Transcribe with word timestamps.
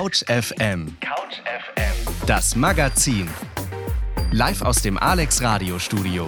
Couch 0.00 0.24
FM. 0.28 0.96
Couch 1.02 1.42
FM. 1.44 2.14
Das 2.26 2.56
Magazin. 2.56 3.28
Live 4.32 4.62
aus 4.62 4.80
dem 4.80 4.96
Alex 4.96 5.42
Radio 5.42 5.78
Studio. 5.78 6.24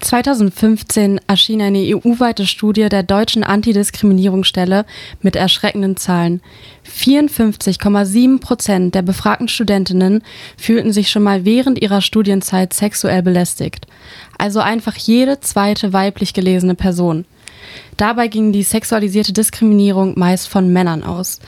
...2015 0.00 1.22
erschien 1.26 1.60
eine 1.60 1.78
EU-weite 1.78 2.46
Studie 2.46 2.88
der 2.88 3.02
deutschen 3.02 3.42
Antidiskriminierungsstelle 3.42 4.86
mit 5.20 5.34
erschreckenden 5.34 5.96
Zahlen. 5.96 6.40
54,7 6.86 8.38
Prozent 8.38 8.94
der 8.94 9.02
befragten 9.02 9.48
Studentinnen 9.48 10.22
fühlten 10.56 10.92
sich 10.92 11.10
schon 11.10 11.24
mal 11.24 11.44
während 11.44 11.82
ihrer 11.82 12.00
Studienzeit 12.00 12.74
sexuell 12.74 13.22
belästigt. 13.22 13.88
Also 14.38 14.60
einfach 14.60 14.94
jede 14.94 15.40
zweite 15.40 15.92
weiblich 15.92 16.32
gelesene 16.32 16.76
Person. 16.76 17.24
Dabei 17.96 18.28
ging 18.28 18.52
die 18.52 18.62
sexualisierte 18.62 19.32
Diskriminierung 19.32 20.18
meist 20.18 20.48
von 20.48 20.72
Männern 20.72 21.02
aus. 21.02 21.40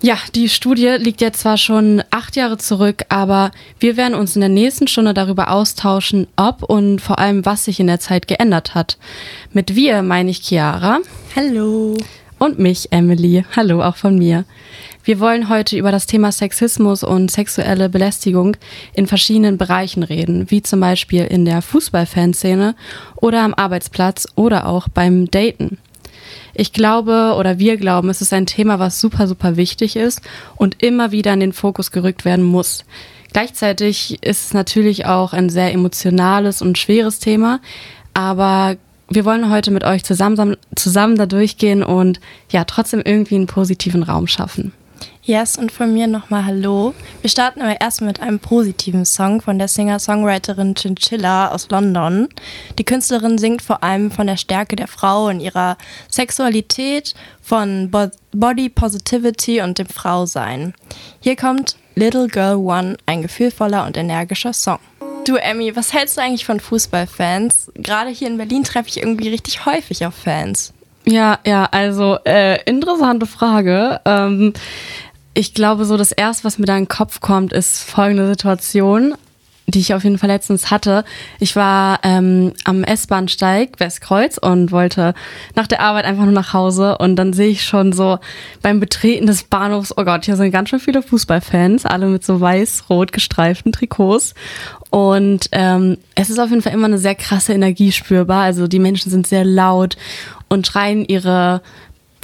Ja, 0.00 0.16
die 0.34 0.48
Studie 0.48 0.96
liegt 0.98 1.20
jetzt 1.20 1.40
zwar 1.40 1.56
schon 1.56 2.04
acht 2.10 2.36
Jahre 2.36 2.56
zurück, 2.56 3.04
aber 3.08 3.50
wir 3.80 3.96
werden 3.96 4.14
uns 4.14 4.36
in 4.36 4.40
der 4.40 4.48
nächsten 4.48 4.86
Stunde 4.86 5.12
darüber 5.12 5.50
austauschen, 5.50 6.28
ob 6.36 6.62
und 6.62 7.00
vor 7.00 7.18
allem, 7.18 7.44
was 7.44 7.64
sich 7.64 7.80
in 7.80 7.88
der 7.88 7.98
Zeit 7.98 8.28
geändert 8.28 8.76
hat. 8.76 8.96
Mit 9.52 9.74
wir 9.74 10.02
meine 10.02 10.30
ich 10.30 10.38
Chiara. 10.38 11.00
Hallo. 11.34 11.96
Und 12.38 12.60
mich, 12.60 12.92
Emily. 12.92 13.44
Hallo 13.56 13.82
auch 13.82 13.96
von 13.96 14.16
mir. 14.16 14.44
Wir 15.08 15.20
wollen 15.20 15.48
heute 15.48 15.78
über 15.78 15.90
das 15.90 16.04
Thema 16.04 16.30
Sexismus 16.32 17.02
und 17.02 17.30
sexuelle 17.30 17.88
Belästigung 17.88 18.58
in 18.92 19.06
verschiedenen 19.06 19.56
Bereichen 19.56 20.02
reden, 20.02 20.50
wie 20.50 20.60
zum 20.60 20.80
Beispiel 20.80 21.24
in 21.24 21.46
der 21.46 21.62
Fußballfanszene 21.62 22.74
oder 23.16 23.40
am 23.40 23.54
Arbeitsplatz 23.54 24.28
oder 24.34 24.66
auch 24.66 24.86
beim 24.88 25.30
Daten. 25.30 25.78
Ich 26.52 26.74
glaube 26.74 27.36
oder 27.38 27.58
wir 27.58 27.78
glauben, 27.78 28.10
es 28.10 28.20
ist 28.20 28.34
ein 28.34 28.44
Thema, 28.44 28.80
was 28.80 29.00
super, 29.00 29.26
super 29.26 29.56
wichtig 29.56 29.96
ist 29.96 30.20
und 30.56 30.82
immer 30.82 31.10
wieder 31.10 31.32
in 31.32 31.40
den 31.40 31.54
Fokus 31.54 31.90
gerückt 31.90 32.26
werden 32.26 32.44
muss. 32.44 32.84
Gleichzeitig 33.32 34.22
ist 34.22 34.44
es 34.44 34.52
natürlich 34.52 35.06
auch 35.06 35.32
ein 35.32 35.48
sehr 35.48 35.72
emotionales 35.72 36.60
und 36.60 36.76
schweres 36.76 37.18
Thema, 37.18 37.60
aber 38.12 38.76
wir 39.08 39.24
wollen 39.24 39.48
heute 39.50 39.70
mit 39.70 39.84
euch 39.84 40.04
zusammen, 40.04 40.58
zusammen 40.76 41.16
da 41.16 41.24
durchgehen 41.24 41.82
und 41.82 42.20
ja, 42.50 42.64
trotzdem 42.64 43.00
irgendwie 43.02 43.36
einen 43.36 43.46
positiven 43.46 44.02
Raum 44.02 44.26
schaffen. 44.26 44.74
Yes, 45.28 45.58
und 45.58 45.70
von 45.70 45.92
mir 45.92 46.06
nochmal 46.06 46.46
Hallo. 46.46 46.94
Wir 47.20 47.28
starten 47.28 47.60
aber 47.60 47.78
erstmal 47.82 48.08
mit 48.08 48.20
einem 48.20 48.38
positiven 48.38 49.04
Song 49.04 49.42
von 49.42 49.58
der 49.58 49.68
Singer-Songwriterin 49.68 50.74
Chinchilla 50.74 51.48
aus 51.48 51.68
London. 51.68 52.30
Die 52.78 52.84
Künstlerin 52.84 53.36
singt 53.36 53.60
vor 53.60 53.82
allem 53.82 54.10
von 54.10 54.26
der 54.26 54.38
Stärke 54.38 54.74
der 54.74 54.88
Frau 54.88 55.28
in 55.28 55.40
ihrer 55.40 55.76
Sexualität, 56.10 57.14
von 57.42 57.90
Bo 57.90 58.06
Body 58.32 58.70
Positivity 58.70 59.60
und 59.60 59.76
dem 59.78 59.88
Frausein. 59.88 60.72
Hier 61.20 61.36
kommt 61.36 61.76
Little 61.94 62.28
Girl 62.28 62.56
One, 62.56 62.96
ein 63.04 63.20
gefühlvoller 63.20 63.84
und 63.84 63.98
energischer 63.98 64.54
Song. 64.54 64.78
Du, 65.26 65.36
Emmy, 65.36 65.76
was 65.76 65.92
hältst 65.92 66.16
du 66.16 66.22
eigentlich 66.22 66.46
von 66.46 66.58
Fußballfans? 66.58 67.70
Gerade 67.74 68.08
hier 68.08 68.28
in 68.28 68.38
Berlin 68.38 68.64
treffe 68.64 68.88
ich 68.88 68.96
irgendwie 68.96 69.28
richtig 69.28 69.66
häufig 69.66 70.06
auf 70.06 70.14
Fans. 70.14 70.72
Ja, 71.04 71.38
ja, 71.46 71.64
also 71.70 72.18
äh, 72.26 72.62
interessante 72.64 73.24
Frage. 73.24 73.98
Ähm, 74.04 74.52
ich 75.38 75.54
glaube, 75.54 75.84
so 75.84 75.96
das 75.96 76.10
erste, 76.10 76.42
was 76.42 76.58
mir 76.58 76.66
da 76.66 76.76
in 76.76 76.82
den 76.84 76.88
Kopf 76.88 77.20
kommt, 77.20 77.52
ist 77.52 77.88
folgende 77.88 78.26
Situation, 78.26 79.14
die 79.68 79.78
ich 79.78 79.94
auf 79.94 80.02
jeden 80.02 80.18
Fall 80.18 80.30
letztens 80.30 80.72
hatte. 80.72 81.04
Ich 81.38 81.54
war 81.54 82.00
ähm, 82.02 82.54
am 82.64 82.82
S-Bahnsteig 82.82 83.78
Westkreuz 83.78 84.38
und 84.38 84.72
wollte 84.72 85.14
nach 85.54 85.68
der 85.68 85.80
Arbeit 85.80 86.06
einfach 86.06 86.24
nur 86.24 86.32
nach 86.32 86.54
Hause 86.54 86.98
und 86.98 87.14
dann 87.14 87.32
sehe 87.34 87.50
ich 87.50 87.62
schon 87.62 87.92
so 87.92 88.18
beim 88.62 88.80
Betreten 88.80 89.26
des 89.26 89.44
Bahnhofs, 89.44 89.94
oh 89.96 90.02
Gott, 90.02 90.24
hier 90.24 90.34
sind 90.34 90.50
ganz 90.50 90.70
schön 90.70 90.80
viele 90.80 91.02
Fußballfans, 91.02 91.86
alle 91.86 92.06
mit 92.06 92.24
so 92.24 92.40
weiß-rot 92.40 93.12
gestreiften 93.12 93.70
Trikots 93.70 94.34
und 94.90 95.50
ähm, 95.52 95.98
es 96.16 96.30
ist 96.30 96.40
auf 96.40 96.50
jeden 96.50 96.62
Fall 96.62 96.72
immer 96.72 96.86
eine 96.86 96.98
sehr 96.98 97.14
krasse 97.14 97.52
Energie 97.52 97.92
spürbar. 97.92 98.42
Also 98.42 98.66
die 98.66 98.80
Menschen 98.80 99.12
sind 99.12 99.28
sehr 99.28 99.44
laut 99.44 99.96
und 100.48 100.66
schreien 100.66 101.04
ihre 101.04 101.60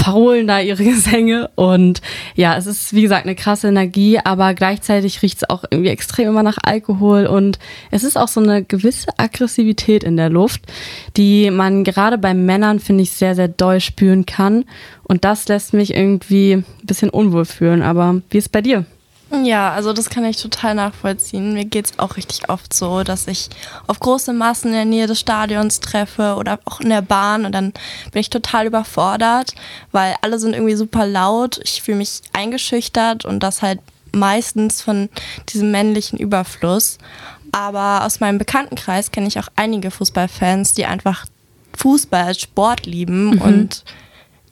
Parolen 0.05 0.47
da 0.47 0.61
ihre 0.61 0.85
Gesänge. 0.85 1.49
Und 1.55 2.03
ja, 2.35 2.59
es 2.59 2.67
ist 2.67 2.93
wie 2.93 3.01
gesagt 3.01 3.25
eine 3.25 3.35
krasse 3.35 3.69
Energie, 3.69 4.19
aber 4.23 4.53
gleichzeitig 4.53 5.23
riecht 5.23 5.39
es 5.39 5.49
auch 5.49 5.65
irgendwie 5.71 5.89
extrem 5.89 6.29
immer 6.29 6.43
nach 6.43 6.59
Alkohol. 6.63 7.27
Und 7.27 7.59
es 7.91 8.05
ist 8.05 8.19
auch 8.19 8.29
so 8.29 8.41
eine 8.41 8.63
gewisse 8.63 9.09
Aggressivität 9.17 10.05
in 10.05 10.19
der 10.19 10.29
Luft, 10.29 10.61
die 11.17 11.51
man 11.51 11.85
gerade 11.85 12.19
bei 12.19 12.35
Männern 12.35 12.81
finde 12.81 13.03
ich 13.03 13.13
sehr 13.13 13.35
sehr 13.35 13.49
doll 13.49 13.81
spüren 13.81 14.27
kann. 14.27 14.67
Und 15.05 15.25
das 15.25 15.49
lässt 15.49 15.73
mich 15.73 15.95
irgendwie 15.95 16.53
ein 16.53 16.65
bisschen 16.83 17.09
unwohl 17.09 17.47
fühlen, 17.47 17.81
aber 17.81 18.21
wie 18.29 18.39
ist 18.39 18.45
es 18.45 18.49
bei 18.51 18.61
dir? 18.61 18.85
Ja, 19.43 19.73
also 19.73 19.93
das 19.93 20.11
kann 20.11 20.25
ich 20.25 20.41
total 20.41 20.75
nachvollziehen. 20.75 21.55
Mir 21.55 21.65
geht 21.65 21.87
es 21.87 21.99
auch 21.99 22.17
richtig 22.17 22.49
oft 22.49 22.73
so, 22.73 23.03
dass 23.03 23.27
ich 23.27 23.49
auf 23.87 23.99
große 23.99 24.33
Massen 24.33 24.69
in 24.69 24.75
der 24.75 24.85
Nähe 24.85 25.07
des 25.07 25.21
Stadions 25.21 25.81
treffe 25.81 26.37
oder 26.37 26.61
auch 26.65 26.81
in 26.81 26.91
der 26.91 27.03
Bahn 27.03 27.45
und 27.45 27.53
dann 27.53 27.73
bin 28.13 28.21
ich 28.21 28.31
total 28.31 28.67
überfordert, 28.67 29.55
weil 29.93 30.15
alle 30.23 30.39
sind 30.39 30.55
irgendwie 30.55 30.77
super 30.77 31.07
laut. 31.07 31.61
Ich 31.65 31.83
fühle 31.83 31.99
mich 31.99 32.21
eingeschüchtert 32.33 33.25
und 33.25 33.41
das 33.41 33.63
halt 33.63 33.81
meistens 34.13 34.83
von 34.83 35.09
diesem 35.49 35.71
männlichen 35.71 36.19
Überfluss. 36.19 36.99
Aber 37.53 38.05
aus 38.05 38.21
meinem 38.21 38.39
Bekanntenkreis 38.39 39.11
kenne 39.11 39.29
ich 39.29 39.39
auch 39.39 39.49
einige 39.57 39.91
Fußballfans, 39.91 40.75
die 40.75 40.87
einfach 40.87 41.27
Fußball 41.77 42.25
als 42.25 42.41
Sport 42.41 42.87
lieben 42.87 43.31
mhm. 43.31 43.41
und 43.41 43.85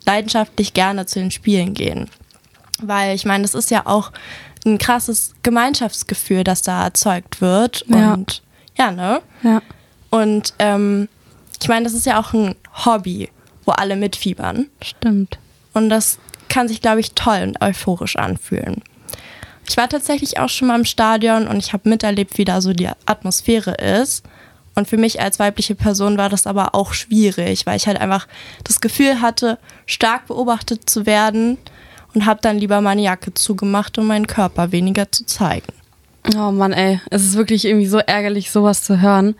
leidenschaftlich 0.05 0.73
gerne 0.73 1.05
zu 1.05 1.19
den 1.19 1.31
Spielen 1.31 1.73
gehen. 1.73 2.09
Weil 2.81 3.15
ich 3.15 3.25
meine, 3.25 3.43
das 3.43 3.55
ist 3.55 3.71
ja 3.71 3.85
auch 3.85 4.11
ein 4.65 4.77
krasses 4.77 5.33
Gemeinschaftsgefühl, 5.43 6.43
das 6.43 6.61
da 6.61 6.83
erzeugt 6.83 7.41
wird. 7.41 7.85
Ja. 7.87 8.13
Und 8.13 8.41
ja, 8.77 8.91
ne? 8.91 9.21
Ja. 9.43 9.61
Und 10.09 10.53
ähm, 10.59 11.09
ich 11.61 11.67
meine, 11.67 11.83
das 11.83 11.93
ist 11.93 12.05
ja 12.05 12.19
auch 12.19 12.33
ein 12.33 12.55
Hobby, 12.85 13.29
wo 13.65 13.71
alle 13.71 13.95
mitfiebern. 13.95 14.67
Stimmt. 14.81 15.37
Und 15.73 15.89
das 15.89 16.19
kann 16.49 16.67
sich, 16.67 16.81
glaube 16.81 16.99
ich, 16.99 17.13
toll 17.13 17.41
und 17.43 17.61
euphorisch 17.61 18.15
anfühlen. 18.15 18.83
Ich 19.67 19.77
war 19.77 19.87
tatsächlich 19.87 20.39
auch 20.39 20.49
schon 20.49 20.67
mal 20.67 20.77
im 20.77 20.85
Stadion 20.85 21.47
und 21.47 21.57
ich 21.57 21.73
habe 21.73 21.89
miterlebt, 21.89 22.37
wie 22.37 22.45
da 22.45 22.61
so 22.61 22.73
die 22.73 22.89
Atmosphäre 23.05 23.71
ist. 23.71 24.23
Und 24.75 24.87
für 24.87 24.97
mich 24.97 25.21
als 25.21 25.39
weibliche 25.39 25.75
Person 25.75 26.17
war 26.17 26.29
das 26.29 26.47
aber 26.47 26.75
auch 26.75 26.93
schwierig, 26.93 27.65
weil 27.65 27.77
ich 27.77 27.87
halt 27.87 28.01
einfach 28.01 28.27
das 28.63 28.81
Gefühl 28.81 29.21
hatte, 29.21 29.59
stark 29.85 30.27
beobachtet 30.27 30.89
zu 30.89 31.05
werden 31.05 31.57
und 32.13 32.25
habe 32.25 32.39
dann 32.41 32.57
lieber 32.57 32.81
meine 32.81 33.01
Jacke 33.01 33.33
zugemacht, 33.33 33.97
um 33.97 34.07
meinen 34.07 34.27
Körper 34.27 34.71
weniger 34.71 35.11
zu 35.11 35.25
zeigen. 35.25 35.73
Oh 36.37 36.51
Mann, 36.51 36.71
ey, 36.71 37.01
es 37.09 37.23
ist 37.25 37.35
wirklich 37.35 37.65
irgendwie 37.65 37.85
so 37.85 37.97
ärgerlich, 37.97 38.49
sowas 38.49 38.81
zu 38.81 39.01
hören. 39.01 39.35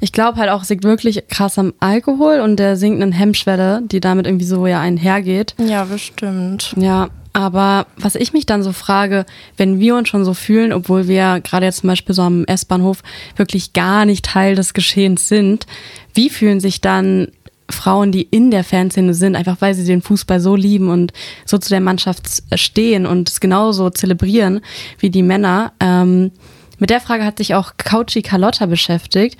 Ich 0.00 0.10
glaube 0.10 0.38
halt 0.38 0.50
auch, 0.50 0.62
es 0.62 0.68
liegt 0.68 0.82
wirklich 0.82 1.28
krass 1.28 1.58
am 1.58 1.72
Alkohol 1.78 2.40
und 2.40 2.56
der 2.56 2.76
sinkenden 2.76 3.12
Hemmschwelle, 3.12 3.82
die 3.84 4.00
damit 4.00 4.26
irgendwie 4.26 4.44
so 4.44 4.66
ja 4.66 4.80
einhergeht. 4.80 5.54
Ja, 5.58 5.84
bestimmt. 5.84 6.74
Ja, 6.76 7.08
aber 7.32 7.86
was 7.96 8.16
ich 8.16 8.32
mich 8.32 8.46
dann 8.46 8.64
so 8.64 8.72
frage, 8.72 9.26
wenn 9.56 9.78
wir 9.78 9.94
uns 9.96 10.08
schon 10.08 10.24
so 10.24 10.34
fühlen, 10.34 10.72
obwohl 10.72 11.06
wir 11.06 11.40
gerade 11.40 11.66
jetzt 11.66 11.80
zum 11.80 11.88
Beispiel 11.88 12.14
so 12.14 12.22
am 12.22 12.44
S-Bahnhof 12.46 13.02
wirklich 13.36 13.72
gar 13.72 14.04
nicht 14.04 14.24
Teil 14.24 14.56
des 14.56 14.74
Geschehens 14.74 15.28
sind, 15.28 15.66
wie 16.14 16.30
fühlen 16.30 16.58
sich 16.58 16.80
dann 16.80 17.28
Frauen, 17.74 18.12
die 18.12 18.22
in 18.22 18.50
der 18.50 18.64
Fanszene 18.64 19.14
sind, 19.14 19.36
einfach 19.36 19.56
weil 19.60 19.74
sie 19.74 19.84
den 19.84 20.02
Fußball 20.02 20.40
so 20.40 20.56
lieben 20.56 20.88
und 20.88 21.12
so 21.44 21.58
zu 21.58 21.68
der 21.68 21.80
Mannschaft 21.80 22.42
stehen 22.54 23.06
und 23.06 23.28
es 23.28 23.40
genauso 23.40 23.90
zelebrieren 23.90 24.60
wie 24.98 25.10
die 25.10 25.22
Männer. 25.22 25.72
Ähm, 25.80 26.30
mit 26.78 26.90
der 26.90 27.00
Frage 27.00 27.24
hat 27.24 27.38
sich 27.38 27.54
auch 27.54 27.72
Couchy 27.76 28.22
Carlotta 28.22 28.66
beschäftigt 28.66 29.38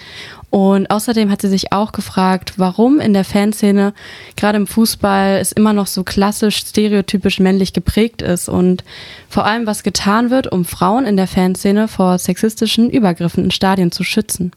und 0.50 0.88
außerdem 0.88 1.30
hat 1.30 1.42
sie 1.42 1.48
sich 1.48 1.72
auch 1.72 1.90
gefragt, 1.90 2.54
warum 2.58 3.00
in 3.00 3.12
der 3.12 3.24
Fanszene, 3.24 3.92
gerade 4.36 4.56
im 4.56 4.68
Fußball, 4.68 5.38
es 5.40 5.50
immer 5.50 5.72
noch 5.72 5.88
so 5.88 6.04
klassisch 6.04 6.58
stereotypisch 6.58 7.40
männlich 7.40 7.72
geprägt 7.72 8.22
ist 8.22 8.48
und 8.48 8.84
vor 9.28 9.46
allem 9.46 9.66
was 9.66 9.82
getan 9.82 10.30
wird, 10.30 10.50
um 10.52 10.64
Frauen 10.64 11.06
in 11.06 11.16
der 11.16 11.26
Fanszene 11.26 11.88
vor 11.88 12.18
sexistischen 12.18 12.88
Übergriffen 12.88 13.44
in 13.44 13.50
Stadien 13.50 13.90
zu 13.90 14.04
schützen. 14.04 14.52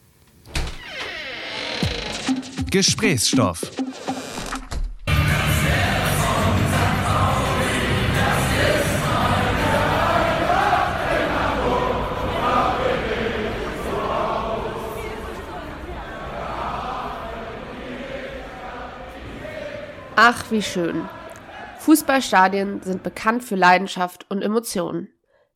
Gesprächsstoff. 2.70 3.62
Ach, 20.14 20.50
wie 20.50 20.60
schön. 20.60 21.08
Fußballstadien 21.78 22.82
sind 22.82 23.02
bekannt 23.02 23.44
für 23.44 23.54
Leidenschaft 23.54 24.26
und 24.28 24.42
Emotionen. 24.42 25.08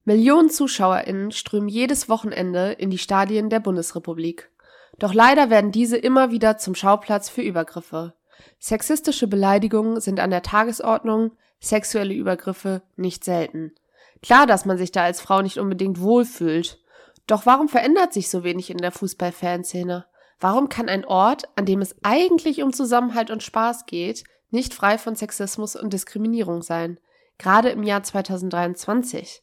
Millionen 0.04 0.48
ZuschauerInnen 0.48 1.30
strömen 1.30 1.68
jedes 1.68 2.08
Wochenende 2.08 2.72
in 2.72 2.88
die 2.88 2.98
Stadien 2.98 3.50
der 3.50 3.60
Bundesrepublik. 3.60 4.51
Doch 4.98 5.14
leider 5.14 5.50
werden 5.50 5.72
diese 5.72 5.96
immer 5.96 6.30
wieder 6.30 6.58
zum 6.58 6.74
Schauplatz 6.74 7.28
für 7.28 7.42
Übergriffe. 7.42 8.14
Sexistische 8.58 9.26
Beleidigungen 9.26 10.00
sind 10.00 10.20
an 10.20 10.30
der 10.30 10.42
Tagesordnung, 10.42 11.32
sexuelle 11.60 12.14
Übergriffe 12.14 12.82
nicht 12.96 13.24
selten. 13.24 13.74
Klar, 14.22 14.46
dass 14.46 14.64
man 14.64 14.78
sich 14.78 14.92
da 14.92 15.02
als 15.02 15.20
Frau 15.20 15.42
nicht 15.42 15.58
unbedingt 15.58 16.00
wohlfühlt. 16.00 16.78
Doch 17.26 17.46
warum 17.46 17.68
verändert 17.68 18.12
sich 18.12 18.30
so 18.30 18.44
wenig 18.44 18.70
in 18.70 18.78
der 18.78 18.92
Fußballfanszene? 18.92 20.06
Warum 20.40 20.68
kann 20.68 20.88
ein 20.88 21.04
Ort, 21.04 21.44
an 21.56 21.66
dem 21.66 21.80
es 21.80 21.94
eigentlich 22.02 22.62
um 22.62 22.72
Zusammenhalt 22.72 23.30
und 23.30 23.42
Spaß 23.42 23.86
geht, 23.86 24.24
nicht 24.50 24.74
frei 24.74 24.98
von 24.98 25.14
Sexismus 25.14 25.76
und 25.76 25.92
Diskriminierung 25.92 26.62
sein? 26.62 26.98
Gerade 27.38 27.70
im 27.70 27.82
Jahr 27.84 28.02
2023. 28.02 29.42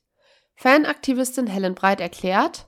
Fanaktivistin 0.55 1.47
Helen 1.47 1.73
Breit 1.73 2.01
erklärt, 2.01 2.67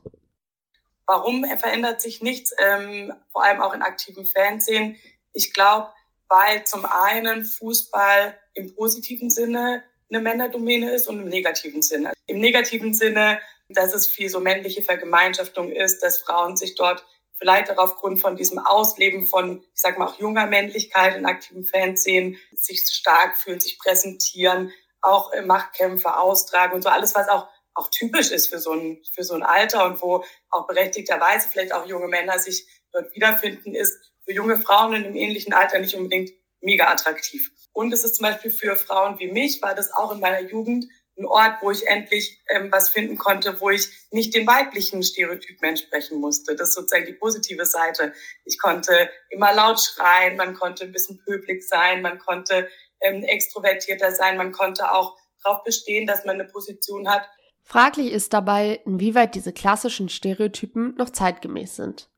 Warum 1.07 1.45
verändert 1.57 2.01
sich 2.01 2.21
nichts, 2.21 2.53
ähm, 2.63 3.13
vor 3.31 3.44
allem 3.44 3.62
auch 3.62 3.74
in 3.74 3.81
aktiven 3.81 4.25
Fanszenen? 4.25 4.98
Ich 5.33 5.53
glaube, 5.53 5.89
weil 6.30 6.63
zum 6.63 6.86
einen 6.86 7.44
Fußball 7.44 8.38
im 8.53 8.74
positiven 8.75 9.30
Sinne 9.30 9.83
eine 10.09 10.21
Männerdomäne 10.21 10.92
ist 10.92 11.07
und 11.07 11.19
im 11.19 11.30
negativen 11.30 11.81
Sinne. 11.81 12.13
Im 12.25 12.39
negativen 12.39 12.94
Sinne, 12.94 13.39
dass 13.69 13.94
es 13.94 14.07
viel 14.07 14.30
so 14.30 14.39
männliche 14.39 14.81
Vergemeinschaftung 14.81 15.71
ist, 15.71 16.03
dass 16.03 16.21
Frauen 16.21 16.57
sich 16.57 16.75
dort 16.75 17.06
vielleicht 17.42 17.71
auch 17.71 17.77
aufgrund 17.77 18.21
von 18.21 18.36
diesem 18.36 18.59
Ausleben 18.59 19.25
von, 19.25 19.63
ich 19.74 19.81
sag 19.81 19.98
mal, 19.98 20.07
auch 20.07 20.19
junger 20.19 20.45
Männlichkeit 20.45 21.15
in 21.15 21.25
aktiven 21.25 21.63
Fanszenen 21.63 22.38
sich 22.53 22.86
stark 22.88 23.36
fühlen, 23.38 23.59
sich 23.59 23.80
präsentieren, 23.80 24.71
auch 25.01 25.31
Machtkämpfe 25.44 26.18
austragen 26.18 26.75
und 26.75 26.83
so 26.83 26.89
alles, 26.89 27.15
was 27.15 27.27
auch 27.30 27.48
auch 27.73 27.89
typisch 27.89 28.31
ist 28.31 28.47
für 28.47 28.59
so 28.59 28.71
ein, 28.73 29.01
für 29.13 29.23
so 29.23 29.33
ein 29.33 29.44
Alter 29.44 29.85
und 29.85 30.01
wo 30.01 30.23
auch 30.50 30.68
berechtigterweise 30.68 31.50
vielleicht 31.50 31.73
auch 31.73 31.85
junge 31.88 32.07
Männer 32.07 32.38
sich 32.39 32.68
dort 32.91 33.13
wiederfinden, 33.15 33.73
ist 33.73 33.97
für 34.25 34.33
junge 34.33 34.59
Frauen 34.59 34.94
in 34.94 35.06
einem 35.06 35.15
ähnlichen 35.15 35.53
Alter 35.53 35.79
nicht 35.79 35.95
unbedingt 35.95 36.31
mega 36.62 36.88
attraktiv. 36.88 37.51
Und 37.73 37.94
es 37.94 38.03
ist 38.03 38.15
zum 38.15 38.23
Beispiel 38.23 38.51
für 38.51 38.75
Frauen 38.75 39.19
wie 39.19 39.31
mich, 39.31 39.62
war 39.62 39.75
das 39.75 39.94
auch 39.94 40.12
in 40.12 40.19
meiner 40.19 40.41
Jugend 40.41 40.85
ein 41.18 41.25
Ort, 41.25 41.57
wo 41.62 41.71
ich 41.71 41.88
endlich 41.88 42.41
ähm, 42.50 42.71
was 42.71 42.89
finden 42.89 43.18
konnte, 43.18 43.59
wo 43.59 43.69
ich 43.69 43.89
nicht 44.12 44.33
den 44.33 44.47
weiblichen 44.47 45.03
Stereotypen 45.03 45.69
entsprechen 45.69 46.19
musste. 46.19 46.56
Das 46.56 46.69
ist 46.69 46.75
sozusagen 46.75 47.06
die 47.06 47.13
positive 47.13 47.65
Seite. 47.65 48.13
Ich 48.45 48.57
konnte 48.59 49.09
immer 49.29 49.53
laut 49.53 49.79
schreien, 49.79 50.38
man 50.38 50.53
konnte 50.53 50.85
ein 50.85 50.91
bisschen 50.91 51.21
pöbelig 51.24 51.67
sein, 51.67 52.01
man 52.01 52.17
konnte 52.19 52.69
ähm, 53.01 53.24
extrovertierter 53.24 54.12
sein, 54.12 54.38
man 54.38 54.51
konnte 54.51 54.91
auch 54.91 55.17
darauf 55.44 55.63
bestehen, 55.63 56.07
dass 56.07 56.25
man 56.25 56.39
eine 56.39 56.50
Position 56.50 57.09
hat, 57.09 57.27
Fraglich 57.71 58.12
ist 58.12 58.33
dabei, 58.33 58.81
inwieweit 58.85 59.33
diese 59.33 59.53
klassischen 59.53 60.09
Stereotypen 60.09 60.94
noch 60.97 61.09
zeitgemäß 61.09 61.77
sind. 61.77 62.09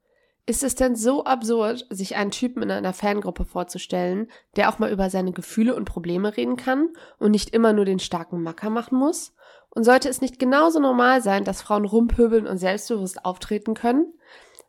Ist 0.48 0.64
es 0.64 0.74
denn 0.74 0.96
so 0.96 1.26
absurd, 1.26 1.86
sich 1.92 2.16
einen 2.16 2.32
Typen 2.32 2.64
in 2.64 2.72
einer 2.72 2.92
Fangruppe 2.92 3.46
vorzustellen, 3.46 4.32
der 4.56 4.68
auch 4.68 4.80
mal 4.80 4.92
über 4.92 5.12
seine 5.12 5.32
Gefühle 5.32 5.76
und 5.76 5.86
Probleme 5.86 6.36
reden 6.36 6.56
kann 6.56 6.90
und 7.20 7.30
nicht 7.30 7.52
immer 7.52 7.72
nur 7.72 7.86
den 7.86 8.00
starken 8.00 8.42
Macker 8.42 8.72
machen 8.72 8.98
muss? 8.98 9.36
Und 9.70 9.84
sollte 9.84 10.10
es 10.10 10.22
nicht 10.22 10.40
genauso 10.40 10.80
normal 10.80 11.22
sein, 11.22 11.44
dass 11.44 11.62
Frauen 11.62 11.86
rumpöbeln 11.86 12.48
und 12.48 12.58
selbstbewusst 12.58 13.24
auftreten 13.24 13.76
können? 13.76 14.12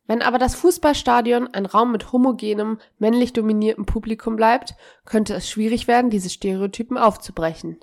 Wenn 0.06 0.20
aber 0.20 0.36
das 0.36 0.54
Fußballstadion 0.54 1.48
ein 1.54 1.64
Raum 1.64 1.92
mit 1.92 2.12
homogenem, 2.12 2.78
männlich 2.98 3.32
dominiertem 3.32 3.86
Publikum 3.86 4.36
bleibt, 4.36 4.74
könnte 5.06 5.32
es 5.32 5.48
schwierig 5.48 5.88
werden, 5.88 6.10
diese 6.10 6.28
Stereotypen 6.28 6.98
aufzubrechen. 6.98 7.78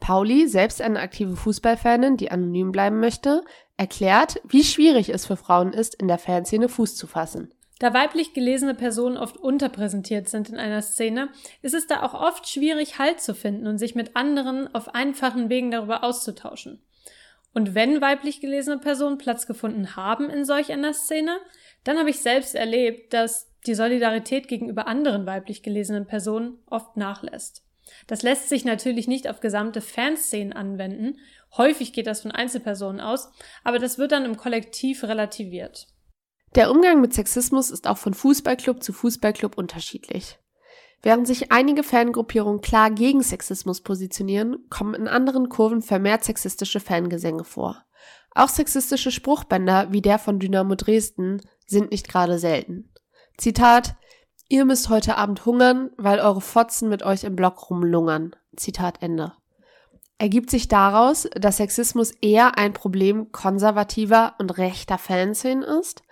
Pauli, 0.00 0.46
selbst 0.48 0.80
eine 0.80 1.00
aktive 1.00 1.36
Fußballfanin, 1.36 2.16
die 2.16 2.30
anonym 2.30 2.72
bleiben 2.72 3.00
möchte, 3.00 3.42
erklärt, 3.76 4.40
wie 4.44 4.64
schwierig 4.64 5.10
es 5.10 5.26
für 5.26 5.36
Frauen 5.36 5.72
ist, 5.72 5.94
in 5.94 6.08
der 6.08 6.18
Fanszene 6.18 6.68
Fuß 6.68 6.96
zu 6.96 7.06
fassen. 7.06 7.52
Da 7.80 7.92
weiblich 7.92 8.34
gelesene 8.34 8.74
Personen 8.74 9.16
oft 9.16 9.36
unterpräsentiert 9.36 10.28
sind 10.28 10.48
in 10.48 10.58
einer 10.58 10.80
Szene, 10.80 11.30
ist 11.60 11.74
es 11.74 11.86
da 11.86 12.02
auch 12.02 12.14
oft 12.14 12.48
schwierig, 12.48 12.98
Halt 12.98 13.20
zu 13.20 13.34
finden 13.34 13.66
und 13.66 13.78
sich 13.78 13.94
mit 13.94 14.14
anderen 14.14 14.72
auf 14.74 14.94
einfachen 14.94 15.50
Wegen 15.50 15.70
darüber 15.70 16.04
auszutauschen. 16.04 16.80
Und 17.52 17.74
wenn 17.74 18.00
weiblich 18.00 18.40
gelesene 18.40 18.78
Personen 18.78 19.18
Platz 19.18 19.46
gefunden 19.46 19.96
haben 19.96 20.30
in 20.30 20.44
solch 20.44 20.72
einer 20.72 20.92
Szene, 20.92 21.38
dann 21.84 21.98
habe 21.98 22.10
ich 22.10 22.20
selbst 22.20 22.54
erlebt, 22.54 23.12
dass 23.12 23.50
die 23.66 23.74
Solidarität 23.74 24.48
gegenüber 24.48 24.86
anderen 24.86 25.26
weiblich 25.26 25.62
gelesenen 25.62 26.06
Personen 26.06 26.58
oft 26.66 26.96
nachlässt. 26.96 27.62
Das 28.06 28.22
lässt 28.22 28.48
sich 28.48 28.64
natürlich 28.64 29.08
nicht 29.08 29.28
auf 29.28 29.40
gesamte 29.40 29.80
Fanszenen 29.80 30.52
anwenden. 30.52 31.18
Häufig 31.56 31.92
geht 31.92 32.06
das 32.06 32.22
von 32.22 32.30
Einzelpersonen 32.32 33.00
aus, 33.00 33.30
aber 33.62 33.78
das 33.78 33.98
wird 33.98 34.12
dann 34.12 34.24
im 34.24 34.36
Kollektiv 34.36 35.04
relativiert. 35.04 35.86
Der 36.54 36.70
Umgang 36.70 37.00
mit 37.00 37.12
Sexismus 37.12 37.70
ist 37.70 37.86
auch 37.86 37.98
von 37.98 38.14
Fußballclub 38.14 38.82
zu 38.82 38.92
Fußballclub 38.92 39.58
unterschiedlich. 39.58 40.38
Während 41.02 41.26
sich 41.26 41.52
einige 41.52 41.82
Fangruppierungen 41.82 42.62
klar 42.62 42.90
gegen 42.90 43.22
Sexismus 43.22 43.82
positionieren, 43.82 44.66
kommen 44.70 44.94
in 44.94 45.08
anderen 45.08 45.48
Kurven 45.48 45.82
vermehrt 45.82 46.24
sexistische 46.24 46.80
Fangesänge 46.80 47.44
vor. 47.44 47.84
Auch 48.30 48.48
sexistische 48.48 49.10
Spruchbänder 49.10 49.92
wie 49.92 50.00
der 50.00 50.18
von 50.18 50.38
Dynamo 50.38 50.76
Dresden 50.76 51.40
sind 51.66 51.90
nicht 51.90 52.08
gerade 52.08 52.38
selten. 52.38 52.90
Zitat 53.36 53.96
Ihr 54.48 54.64
müsst 54.64 54.90
heute 54.90 55.16
Abend 55.16 55.46
hungern, 55.46 55.90
weil 55.96 56.20
eure 56.20 56.40
Fotzen 56.40 56.88
mit 56.88 57.02
euch 57.02 57.24
im 57.24 57.34
Block 57.34 57.70
rumlungern. 57.70 58.36
Zitat 58.56 59.02
Ende. 59.02 59.32
Ergibt 60.18 60.50
sich 60.50 60.68
daraus, 60.68 61.28
dass 61.34 61.56
Sexismus 61.56 62.12
eher 62.20 62.56
ein 62.56 62.72
Problem 62.72 63.32
konservativer 63.32 64.34
und 64.38 64.58
rechter 64.58 64.98
Fanszenen 64.98 65.62
ist? 65.62 66.02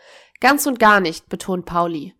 Ganz 0.40 0.66
und 0.66 0.78
gar 0.78 1.00
nicht, 1.00 1.28
betont 1.28 1.66
Pauli. 1.66 2.14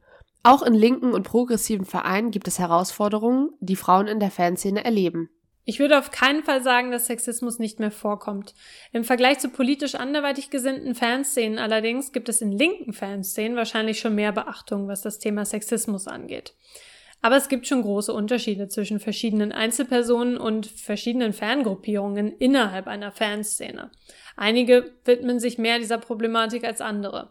Auch 0.45 0.63
in 0.63 0.75
linken 0.75 1.13
und 1.13 1.25
progressiven 1.25 1.87
Vereinen 1.87 2.31
gibt 2.31 2.47
es 2.47 2.59
Herausforderungen, 2.59 3.51
die 3.61 3.77
Frauen 3.77 4.07
in 4.07 4.21
der 4.21 4.31
Fanszene 4.31 4.85
erleben. 4.85 5.31
Ich 5.65 5.79
würde 5.79 5.99
auf 5.99 6.11
keinen 6.11 6.43
Fall 6.43 6.63
sagen, 6.63 6.91
dass 6.91 7.07
Sexismus 7.07 7.61
nicht 7.61 7.79
mehr 7.79 7.93
vorkommt. 7.93 8.55
Im 8.93 9.05
Vergleich 9.05 9.39
zu 9.39 9.49
politisch 9.49 9.95
anderweitig 9.95 10.51
gesinnten 10.51 10.97
Fanszenen 10.97 11.59
allerdings 11.59 12.13
gibt 12.13 12.29
es 12.29 12.41
in 12.41 12.51
linken 12.51 12.93
Fanszenen 12.93 13.57
wahrscheinlich 13.57 14.01
schon 14.01 14.17
mehr 14.17 14.33
Beachtung, 14.33 14.89
was 14.89 15.03
das 15.03 15.21
Thema 15.21 15.45
Sexismus 15.45 16.09
angeht. 16.09 16.55
Aber 17.25 17.37
es 17.37 17.49
gibt 17.49 17.69
schon 17.69 17.83
große 17.83 18.13
Unterschiede 18.13 18.67
zwischen 18.67 18.99
verschiedenen 18.99 19.53
Einzelpersonen 19.53 20.37
und 20.37 20.67
verschiedenen 20.67 21.33
Fangruppierungen 21.33 22.37
innerhalb 22.39 22.89
einer 22.89 23.13
Fanszene. 23.13 23.93
Einige 24.37 24.93
widmen 25.05 25.39
sich 25.39 25.57
mehr 25.57 25.79
dieser 25.79 25.99
Problematik 25.99 26.65
als 26.65 26.81
andere. 26.81 27.31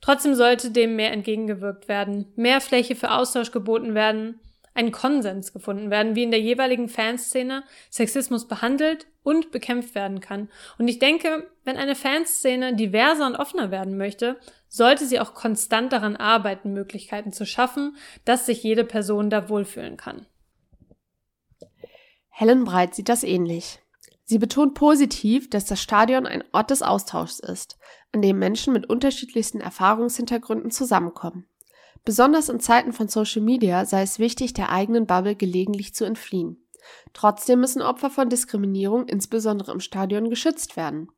Trotzdem 0.00 0.34
sollte 0.34 0.70
dem 0.70 0.96
mehr 0.96 1.12
entgegengewirkt 1.12 1.88
werden, 1.88 2.32
mehr 2.36 2.62
Fläche 2.62 2.96
für 2.96 3.10
Austausch 3.10 3.50
geboten 3.50 3.94
werden, 3.94 4.40
ein 4.78 4.92
Konsens 4.92 5.52
gefunden 5.52 5.90
werden, 5.90 6.14
wie 6.14 6.22
in 6.22 6.30
der 6.30 6.40
jeweiligen 6.40 6.88
Fanszene 6.88 7.64
Sexismus 7.90 8.46
behandelt 8.46 9.08
und 9.24 9.50
bekämpft 9.50 9.96
werden 9.96 10.20
kann. 10.20 10.48
Und 10.78 10.86
ich 10.86 11.00
denke, 11.00 11.50
wenn 11.64 11.76
eine 11.76 11.96
Fanszene 11.96 12.76
diverser 12.76 13.26
und 13.26 13.34
offener 13.34 13.72
werden 13.72 13.98
möchte, 13.98 14.38
sollte 14.68 15.04
sie 15.04 15.18
auch 15.18 15.34
konstant 15.34 15.92
daran 15.92 16.14
arbeiten, 16.14 16.72
Möglichkeiten 16.72 17.32
zu 17.32 17.44
schaffen, 17.44 17.96
dass 18.24 18.46
sich 18.46 18.62
jede 18.62 18.84
Person 18.84 19.30
da 19.30 19.48
wohlfühlen 19.48 19.96
kann. 19.96 20.26
Helen 22.28 22.62
Breit 22.62 22.94
sieht 22.94 23.08
das 23.08 23.24
ähnlich. 23.24 23.80
Sie 24.22 24.38
betont 24.38 24.74
positiv, 24.74 25.50
dass 25.50 25.64
das 25.64 25.82
Stadion 25.82 26.24
ein 26.24 26.44
Ort 26.52 26.70
des 26.70 26.82
Austauschs 26.82 27.40
ist, 27.40 27.78
an 28.12 28.22
dem 28.22 28.38
Menschen 28.38 28.72
mit 28.72 28.88
unterschiedlichsten 28.88 29.60
Erfahrungshintergründen 29.60 30.70
zusammenkommen. 30.70 31.48
Besonders 32.08 32.48
in 32.48 32.58
Zeiten 32.58 32.94
von 32.94 33.08
Social 33.08 33.42
Media 33.42 33.84
sei 33.84 34.00
es 34.00 34.18
wichtig, 34.18 34.54
der 34.54 34.72
eigenen 34.72 35.04
Bubble 35.04 35.36
gelegentlich 35.36 35.94
zu 35.94 36.06
entfliehen. 36.06 36.66
Trotzdem 37.12 37.60
müssen 37.60 37.82
Opfer 37.82 38.08
von 38.08 38.30
Diskriminierung 38.30 39.06
insbesondere 39.06 39.72
im 39.72 39.80
Stadion 39.80 40.30
geschützt 40.30 40.78
werden. 40.78 41.08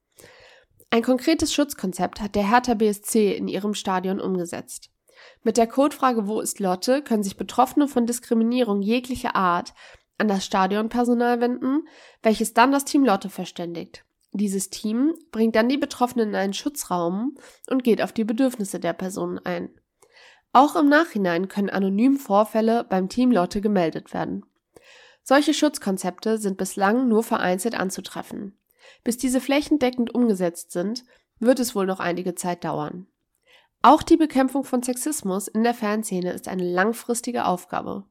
Ein 0.90 1.02
konkretes 1.02 1.54
Schutzkonzept 1.54 2.20
hat 2.20 2.34
der 2.34 2.50
Hertha 2.50 2.74
BSC 2.74 3.36
in 3.36 3.46
ihrem 3.46 3.74
Stadion 3.74 4.20
umgesetzt. 4.20 4.90
Mit 5.44 5.58
der 5.58 5.68
Codefrage 5.68 6.26
Wo 6.26 6.40
ist 6.40 6.58
Lotte 6.58 7.02
können 7.02 7.22
sich 7.22 7.36
Betroffene 7.36 7.86
von 7.86 8.04
Diskriminierung 8.04 8.82
jeglicher 8.82 9.36
Art 9.36 9.74
an 10.18 10.26
das 10.26 10.44
Stadionpersonal 10.44 11.40
wenden, 11.40 11.86
welches 12.24 12.52
dann 12.52 12.72
das 12.72 12.84
Team 12.84 13.04
Lotte 13.04 13.30
verständigt. 13.30 14.04
Dieses 14.32 14.70
Team 14.70 15.14
bringt 15.30 15.54
dann 15.54 15.68
die 15.68 15.78
Betroffenen 15.78 16.30
in 16.30 16.34
einen 16.34 16.52
Schutzraum 16.52 17.36
und 17.68 17.84
geht 17.84 18.02
auf 18.02 18.10
die 18.10 18.24
Bedürfnisse 18.24 18.80
der 18.80 18.92
Personen 18.92 19.38
ein. 19.38 19.70
Auch 20.52 20.74
im 20.74 20.88
Nachhinein 20.88 21.48
können 21.48 21.70
anonym 21.70 22.16
Vorfälle 22.16 22.84
beim 22.84 23.08
Team 23.08 23.30
Lotte 23.30 23.60
gemeldet 23.60 24.12
werden. 24.12 24.44
Solche 25.22 25.54
Schutzkonzepte 25.54 26.38
sind 26.38 26.56
bislang 26.56 27.08
nur 27.08 27.22
vereinzelt 27.22 27.74
anzutreffen. 27.74 28.58
Bis 29.04 29.16
diese 29.16 29.40
flächendeckend 29.40 30.12
umgesetzt 30.14 30.72
sind, 30.72 31.04
wird 31.38 31.60
es 31.60 31.74
wohl 31.74 31.86
noch 31.86 32.00
einige 32.00 32.34
Zeit 32.34 32.64
dauern. 32.64 33.06
Auch 33.82 34.02
die 34.02 34.16
Bekämpfung 34.16 34.64
von 34.64 34.82
Sexismus 34.82 35.48
in 35.48 35.62
der 35.62 35.72
Fanszene 35.72 36.32
ist 36.32 36.48
eine 36.48 36.64
langfristige 36.64 37.46
Aufgabe. 37.46 38.04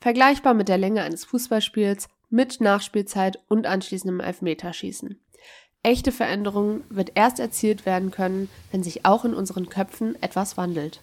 Vergleichbar 0.00 0.52
mit 0.52 0.68
der 0.68 0.78
Länge 0.78 1.02
eines 1.02 1.24
Fußballspiels 1.24 2.08
mit 2.28 2.60
Nachspielzeit 2.60 3.38
und 3.48 3.66
anschließendem 3.66 4.20
Elfmeterschießen. 4.20 5.20
Echte 5.82 6.12
Veränderungen 6.12 6.82
wird 6.88 7.12
erst 7.14 7.38
erzielt 7.38 7.86
werden 7.86 8.10
können, 8.10 8.50
wenn 8.72 8.82
sich 8.82 9.06
auch 9.06 9.24
in 9.24 9.34
unseren 9.34 9.68
Köpfen 9.68 10.20
etwas 10.22 10.56
wandelt. 10.56 11.00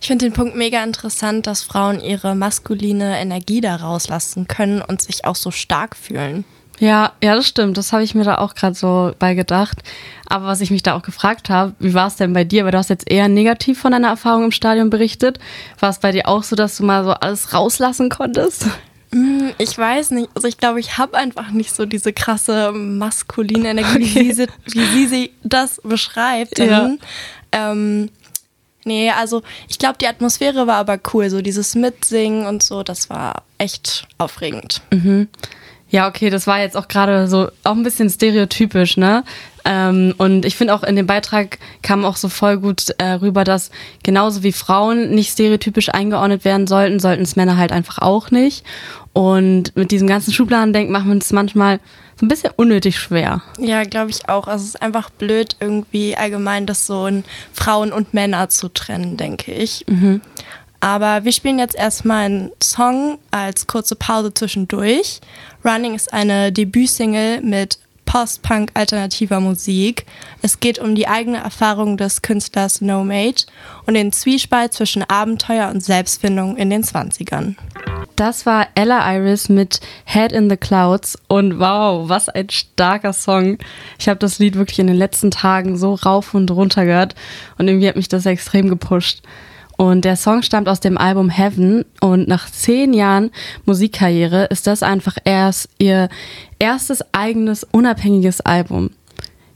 Ich 0.00 0.06
finde 0.06 0.26
den 0.26 0.32
Punkt 0.32 0.56
mega 0.56 0.82
interessant, 0.82 1.46
dass 1.46 1.62
Frauen 1.62 2.00
ihre 2.00 2.34
maskuline 2.34 3.18
Energie 3.20 3.60
da 3.60 3.76
rauslassen 3.76 4.46
können 4.48 4.80
und 4.80 5.02
sich 5.02 5.24
auch 5.24 5.36
so 5.36 5.50
stark 5.50 5.96
fühlen. 5.96 6.44
Ja, 6.80 7.12
ja, 7.22 7.34
das 7.34 7.48
stimmt. 7.48 7.76
Das 7.76 7.92
habe 7.92 8.04
ich 8.04 8.14
mir 8.14 8.24
da 8.24 8.38
auch 8.38 8.54
gerade 8.54 8.74
so 8.74 9.12
bei 9.18 9.34
gedacht. 9.34 9.78
Aber 10.26 10.46
was 10.46 10.60
ich 10.60 10.70
mich 10.70 10.82
da 10.82 10.96
auch 10.96 11.02
gefragt 11.02 11.50
habe, 11.50 11.74
wie 11.80 11.94
war 11.94 12.06
es 12.06 12.16
denn 12.16 12.32
bei 12.32 12.44
dir? 12.44 12.64
Weil 12.64 12.72
du 12.72 12.78
hast 12.78 12.90
jetzt 12.90 13.10
eher 13.10 13.28
negativ 13.28 13.80
von 13.80 13.92
deiner 13.92 14.08
Erfahrung 14.08 14.44
im 14.44 14.52
Stadion 14.52 14.90
berichtet. 14.90 15.38
War 15.80 15.90
es 15.90 15.98
bei 15.98 16.12
dir 16.12 16.28
auch 16.28 16.44
so, 16.44 16.54
dass 16.54 16.76
du 16.76 16.84
mal 16.84 17.04
so 17.04 17.10
alles 17.10 17.52
rauslassen 17.52 18.10
konntest? 18.10 18.66
Mm, 19.10 19.48
ich 19.58 19.76
weiß 19.76 20.12
nicht. 20.12 20.28
Also 20.34 20.46
ich 20.46 20.58
glaube, 20.58 20.80
ich 20.80 20.98
habe 20.98 21.16
einfach 21.16 21.50
nicht 21.50 21.74
so 21.74 21.84
diese 21.84 22.12
krasse 22.12 22.72
maskuline 22.72 23.70
Energie, 23.70 24.04
okay. 24.04 24.20
wie, 24.20 24.32
sie, 24.32 24.46
wie 24.66 24.84
sie, 24.86 25.06
sie 25.06 25.32
das 25.42 25.80
beschreibt. 25.82 26.58
Ja. 26.58 26.90
Ähm, 27.50 28.10
nee, 28.88 29.10
also 29.10 29.42
ich 29.68 29.78
glaube, 29.78 29.98
die 30.00 30.08
Atmosphäre 30.08 30.66
war 30.66 30.76
aber 30.76 30.98
cool. 31.12 31.30
So 31.30 31.40
dieses 31.40 31.74
Mitsingen 31.74 32.46
und 32.46 32.62
so, 32.62 32.82
das 32.82 33.08
war 33.08 33.44
echt 33.58 34.08
aufregend. 34.18 34.82
Mhm. 34.90 35.28
Ja, 35.90 36.06
okay, 36.06 36.28
das 36.28 36.46
war 36.46 36.60
jetzt 36.60 36.76
auch 36.76 36.88
gerade 36.88 37.28
so 37.28 37.48
auch 37.64 37.72
ein 37.72 37.82
bisschen 37.82 38.10
stereotypisch, 38.10 38.98
ne? 38.98 39.24
Ähm, 39.64 40.14
und 40.18 40.44
ich 40.44 40.56
finde 40.56 40.74
auch 40.74 40.82
in 40.82 40.96
dem 40.96 41.06
Beitrag 41.06 41.58
kam 41.82 42.04
auch 42.04 42.16
so 42.16 42.28
voll 42.28 42.58
gut 42.58 42.90
äh, 42.98 43.12
rüber, 43.12 43.44
dass 43.44 43.70
genauso 44.02 44.42
wie 44.42 44.52
Frauen 44.52 45.10
nicht 45.10 45.32
stereotypisch 45.32 45.88
eingeordnet 45.88 46.44
werden 46.44 46.66
sollten, 46.66 47.00
sollten 47.00 47.22
es 47.22 47.36
Männer 47.36 47.56
halt 47.56 47.72
einfach 47.72 47.98
auch 47.98 48.30
nicht. 48.30 48.64
Und 49.14 49.74
mit 49.76 49.90
diesem 49.90 50.08
ganzen 50.08 50.32
Schubladendenken 50.32 50.92
machen 50.92 51.06
wir 51.06 51.14
uns 51.14 51.32
manchmal 51.32 51.80
so 52.18 52.26
ein 52.26 52.28
bisschen 52.28 52.52
unnötig 52.56 52.98
schwer. 52.98 53.42
Ja, 53.58 53.84
glaube 53.84 54.10
ich 54.10 54.28
auch. 54.28 54.48
Also 54.48 54.62
es 54.64 54.68
ist 54.70 54.82
einfach 54.82 55.10
blöd, 55.10 55.56
irgendwie 55.60 56.16
allgemein 56.16 56.66
das 56.66 56.86
so 56.86 57.06
in 57.06 57.24
Frauen 57.52 57.92
und 57.92 58.12
Männer 58.12 58.48
zu 58.48 58.68
trennen, 58.68 59.16
denke 59.16 59.52
ich. 59.52 59.84
Mhm. 59.86 60.20
Aber 60.80 61.24
wir 61.24 61.32
spielen 61.32 61.58
jetzt 61.58 61.74
erstmal 61.74 62.26
einen 62.26 62.50
Song 62.62 63.18
als 63.30 63.66
kurze 63.66 63.96
Pause 63.96 64.32
zwischendurch. 64.32 65.20
Running 65.64 65.94
ist 65.94 66.12
eine 66.12 66.52
Debütsingle 66.52 67.40
mit 67.40 67.78
Post-Punk 68.04 68.70
alternativer 68.74 69.38
Musik. 69.38 70.06
Es 70.40 70.60
geht 70.60 70.78
um 70.78 70.94
die 70.94 71.08
eigene 71.08 71.38
Erfahrung 71.38 71.96
des 71.96 72.22
Künstlers 72.22 72.80
No 72.80 73.04
Mate 73.04 73.46
und 73.86 73.94
den 73.94 74.12
Zwiespalt 74.12 74.72
zwischen 74.72 75.02
Abenteuer 75.02 75.68
und 75.68 75.84
Selbstfindung 75.84 76.56
in 76.56 76.70
den 76.70 76.84
20ern. 76.84 77.56
Das 78.18 78.46
war 78.46 78.66
Ella 78.74 79.14
Iris 79.14 79.48
mit 79.48 79.80
Head 80.04 80.32
in 80.32 80.50
the 80.50 80.56
Clouds 80.56 81.16
und 81.28 81.60
wow, 81.60 82.08
was 82.08 82.28
ein 82.28 82.50
starker 82.50 83.12
Song. 83.12 83.58
Ich 83.96 84.08
habe 84.08 84.18
das 84.18 84.40
Lied 84.40 84.56
wirklich 84.56 84.80
in 84.80 84.88
den 84.88 84.96
letzten 84.96 85.30
Tagen 85.30 85.76
so 85.76 85.94
rauf 85.94 86.34
und 86.34 86.50
runter 86.50 86.84
gehört 86.84 87.14
und 87.58 87.68
irgendwie 87.68 87.86
hat 87.86 87.94
mich 87.94 88.08
das 88.08 88.26
extrem 88.26 88.68
gepusht. 88.68 89.22
Und 89.76 90.04
der 90.04 90.16
Song 90.16 90.42
stammt 90.42 90.68
aus 90.68 90.80
dem 90.80 90.98
Album 90.98 91.30
Heaven 91.30 91.84
und 92.00 92.26
nach 92.26 92.50
zehn 92.50 92.92
Jahren 92.92 93.30
Musikkarriere 93.66 94.46
ist 94.46 94.66
das 94.66 94.82
einfach 94.82 95.16
erst 95.22 95.68
ihr 95.78 96.08
erstes 96.58 97.04
eigenes 97.14 97.62
unabhängiges 97.62 98.40
Album. 98.40 98.90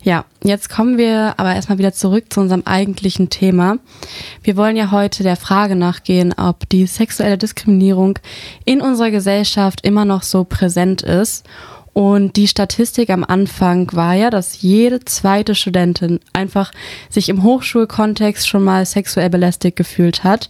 Ja, 0.04 0.25
jetzt 0.42 0.68
kommen 0.68 0.99
wir 0.99 1.35
aber 1.37 1.54
erstmal 1.54 1.78
wieder 1.78 1.92
zurück 1.92 2.32
zu 2.32 2.40
unserem 2.40 2.62
eigentlichen 2.64 3.30
Thema. 3.30 3.78
Wir 4.42 4.56
wollen 4.56 4.76
ja 4.76 4.90
heute 4.90 5.23
der 5.23 5.37
Frage 5.37 5.76
nachgehen, 5.76 6.35
ob 6.37 6.68
die 6.68 6.87
sexuelle 6.87 7.38
Diskriminierung 7.38 8.18
in 8.64 8.80
unserer 8.80 9.12
Gesellschaft 9.12 9.87
immer 9.87 10.04
noch 10.04 10.25
so 10.25 10.42
präsent 10.42 11.02
ist 11.02 11.47
und 11.92 12.37
die 12.37 12.49
Statistik 12.49 13.11
am 13.11 13.23
Anfang 13.23 13.92
war 13.92 14.14
ja, 14.14 14.30
dass 14.30 14.62
jede 14.62 15.04
zweite 15.04 15.54
Studentin 15.54 16.21
einfach 16.32 16.73
sich 17.11 17.28
im 17.28 17.42
Hochschulkontext 17.42 18.49
schon 18.49 18.64
mal 18.64 18.87
sexuell 18.87 19.28
belästigt 19.28 19.76
gefühlt 19.76 20.25
hat. 20.25 20.49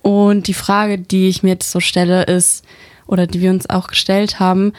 Und 0.00 0.48
die 0.48 0.54
Frage, 0.54 0.98
die 0.98 1.28
ich 1.28 1.42
mir 1.42 1.50
jetzt 1.50 1.70
so 1.70 1.80
stelle, 1.80 2.24
ist, 2.24 2.64
oder 3.06 3.26
die 3.26 3.42
wir 3.42 3.50
uns 3.50 3.68
auch 3.68 3.88
gestellt 3.88 4.40
haben, 4.40 4.72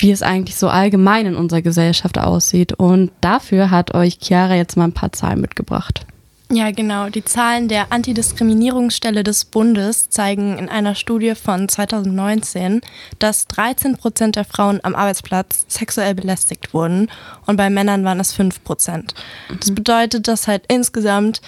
wie 0.00 0.10
es 0.10 0.22
eigentlich 0.22 0.56
so 0.56 0.68
allgemein 0.68 1.26
in 1.26 1.36
unserer 1.36 1.62
Gesellschaft 1.62 2.18
aussieht. 2.18 2.72
Und 2.72 3.10
dafür 3.20 3.70
hat 3.70 3.94
euch 3.94 4.18
Chiara 4.20 4.54
jetzt 4.54 4.76
mal 4.76 4.84
ein 4.84 4.92
paar 4.92 5.12
Zahlen 5.12 5.40
mitgebracht. 5.40 6.06
Ja, 6.52 6.72
genau. 6.72 7.08
Die 7.10 7.24
Zahlen 7.24 7.68
der 7.68 7.92
Antidiskriminierungsstelle 7.92 9.22
des 9.22 9.44
Bundes 9.44 10.10
zeigen 10.10 10.58
in 10.58 10.68
einer 10.68 10.96
Studie 10.96 11.36
von 11.36 11.68
2019, 11.68 12.80
dass 13.20 13.46
13 13.46 13.96
Prozent 13.96 14.34
der 14.34 14.44
Frauen 14.44 14.80
am 14.82 14.96
Arbeitsplatz 14.96 15.64
sexuell 15.68 16.16
belästigt 16.16 16.74
wurden 16.74 17.08
und 17.46 17.56
bei 17.56 17.70
Männern 17.70 18.04
waren 18.04 18.18
es 18.18 18.32
5 18.32 18.64
Prozent. 18.64 19.14
Das 19.60 19.70
mhm. 19.70 19.76
bedeutet, 19.76 20.26
dass 20.26 20.48
halt 20.48 20.64
insgesamt 20.66 21.40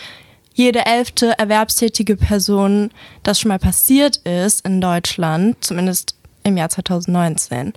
jede 0.54 0.86
elfte 0.86 1.36
erwerbstätige 1.36 2.14
Person 2.14 2.90
das 3.24 3.40
schon 3.40 3.48
mal 3.48 3.58
passiert 3.58 4.18
ist 4.18 4.64
in 4.64 4.80
Deutschland, 4.80 5.56
zumindest 5.64 6.14
im 6.44 6.56
Jahr 6.56 6.68
2019. 6.68 7.72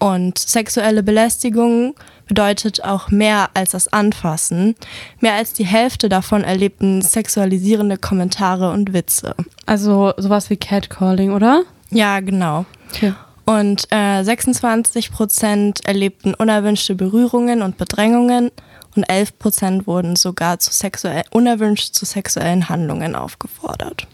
Und 0.00 0.38
sexuelle 0.38 1.02
Belästigung 1.02 1.94
bedeutet 2.26 2.82
auch 2.82 3.10
mehr 3.10 3.50
als 3.54 3.72
das 3.72 3.92
Anfassen. 3.92 4.74
Mehr 5.20 5.34
als 5.34 5.52
die 5.52 5.66
Hälfte 5.66 6.08
davon 6.08 6.42
erlebten 6.42 7.02
sexualisierende 7.02 7.98
Kommentare 7.98 8.70
und 8.70 8.94
Witze. 8.94 9.34
Also 9.66 10.14
sowas 10.16 10.48
wie 10.48 10.56
Catcalling, 10.56 11.32
oder? 11.32 11.64
Ja, 11.90 12.20
genau. 12.20 12.64
Okay. 12.88 13.12
Und 13.44 13.88
äh, 13.90 14.22
26 14.22 15.12
Prozent 15.12 15.84
erlebten 15.84 16.34
unerwünschte 16.34 16.94
Berührungen 16.94 17.60
und 17.60 17.76
Bedrängungen 17.76 18.50
und 18.96 19.02
11 19.04 19.38
Prozent 19.38 19.86
wurden 19.86 20.16
sogar 20.16 20.60
zu 20.60 20.72
sexuell, 20.72 21.24
unerwünscht 21.30 21.94
zu 21.94 22.06
sexuellen 22.06 22.68
Handlungen 22.70 23.14
aufgefordert. 23.14 24.06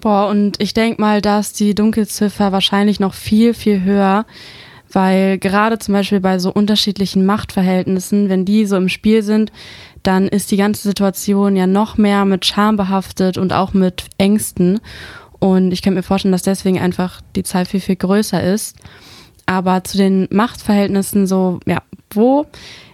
Boah, 0.00 0.28
und 0.28 0.60
ich 0.60 0.72
denke 0.72 1.00
mal, 1.00 1.20
dass 1.20 1.52
die 1.52 1.74
Dunkelziffer 1.74 2.52
wahrscheinlich 2.52 3.00
noch 3.00 3.14
viel, 3.14 3.54
viel 3.54 3.82
höher 3.82 4.24
weil 4.92 5.38
gerade 5.38 5.78
zum 5.78 5.94
Beispiel 5.94 6.20
bei 6.20 6.38
so 6.38 6.52
unterschiedlichen 6.52 7.24
Machtverhältnissen, 7.24 8.28
wenn 8.28 8.44
die 8.44 8.66
so 8.66 8.76
im 8.76 8.88
Spiel 8.88 9.22
sind, 9.22 9.52
dann 10.02 10.28
ist 10.28 10.50
die 10.50 10.56
ganze 10.56 10.82
Situation 10.82 11.56
ja 11.56 11.66
noch 11.66 11.96
mehr 11.96 12.24
mit 12.24 12.46
Scham 12.46 12.76
behaftet 12.76 13.38
und 13.38 13.52
auch 13.52 13.72
mit 13.72 14.04
Ängsten. 14.18 14.80
Und 15.38 15.72
ich 15.72 15.82
könnte 15.82 15.96
mir 15.96 16.02
vorstellen, 16.02 16.32
dass 16.32 16.42
deswegen 16.42 16.78
einfach 16.78 17.20
die 17.36 17.42
Zahl 17.42 17.64
viel, 17.64 17.80
viel 17.80 17.96
größer 17.96 18.42
ist. 18.42 18.76
Aber 19.46 19.84
zu 19.84 19.98
den 19.98 20.28
Machtverhältnissen 20.30 21.26
so, 21.26 21.60
ja, 21.66 21.82
wo 22.10 22.46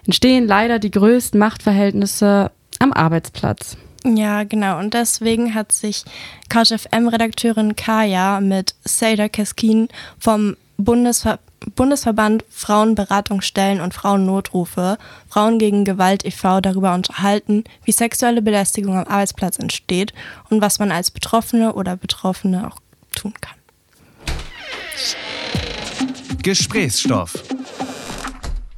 entstehen 0.04 0.46
leider 0.46 0.78
die 0.78 0.90
größten 0.90 1.38
Machtverhältnisse 1.38 2.50
am 2.78 2.92
Arbeitsplatz? 2.92 3.76
Ja, 4.04 4.44
genau. 4.44 4.78
Und 4.78 4.94
deswegen 4.94 5.54
hat 5.54 5.72
sich 5.72 6.04
CouchFM-Redakteurin 6.48 7.74
Kaya 7.74 8.40
mit 8.40 8.74
Seda 8.84 9.28
Keskin 9.28 9.88
vom 10.18 10.56
Bundesver 10.76 11.40
Bundesverband 11.74 12.44
Frauenberatungsstellen 12.48 13.80
und 13.80 13.94
Frauennotrufe 13.94 14.98
Frauen 15.28 15.58
gegen 15.58 15.84
Gewalt 15.84 16.24
e.V. 16.24 16.60
darüber 16.60 16.94
unterhalten, 16.94 17.64
wie 17.84 17.92
sexuelle 17.92 18.42
Belästigung 18.42 18.96
am 18.96 19.06
Arbeitsplatz 19.06 19.58
entsteht 19.58 20.14
und 20.48 20.60
was 20.60 20.78
man 20.78 20.92
als 20.92 21.10
Betroffene 21.10 21.74
oder 21.74 21.96
Betroffene 21.96 22.68
auch 22.68 22.78
tun 23.14 23.34
kann. 23.40 23.56
Gesprächsstoff. 26.42 27.42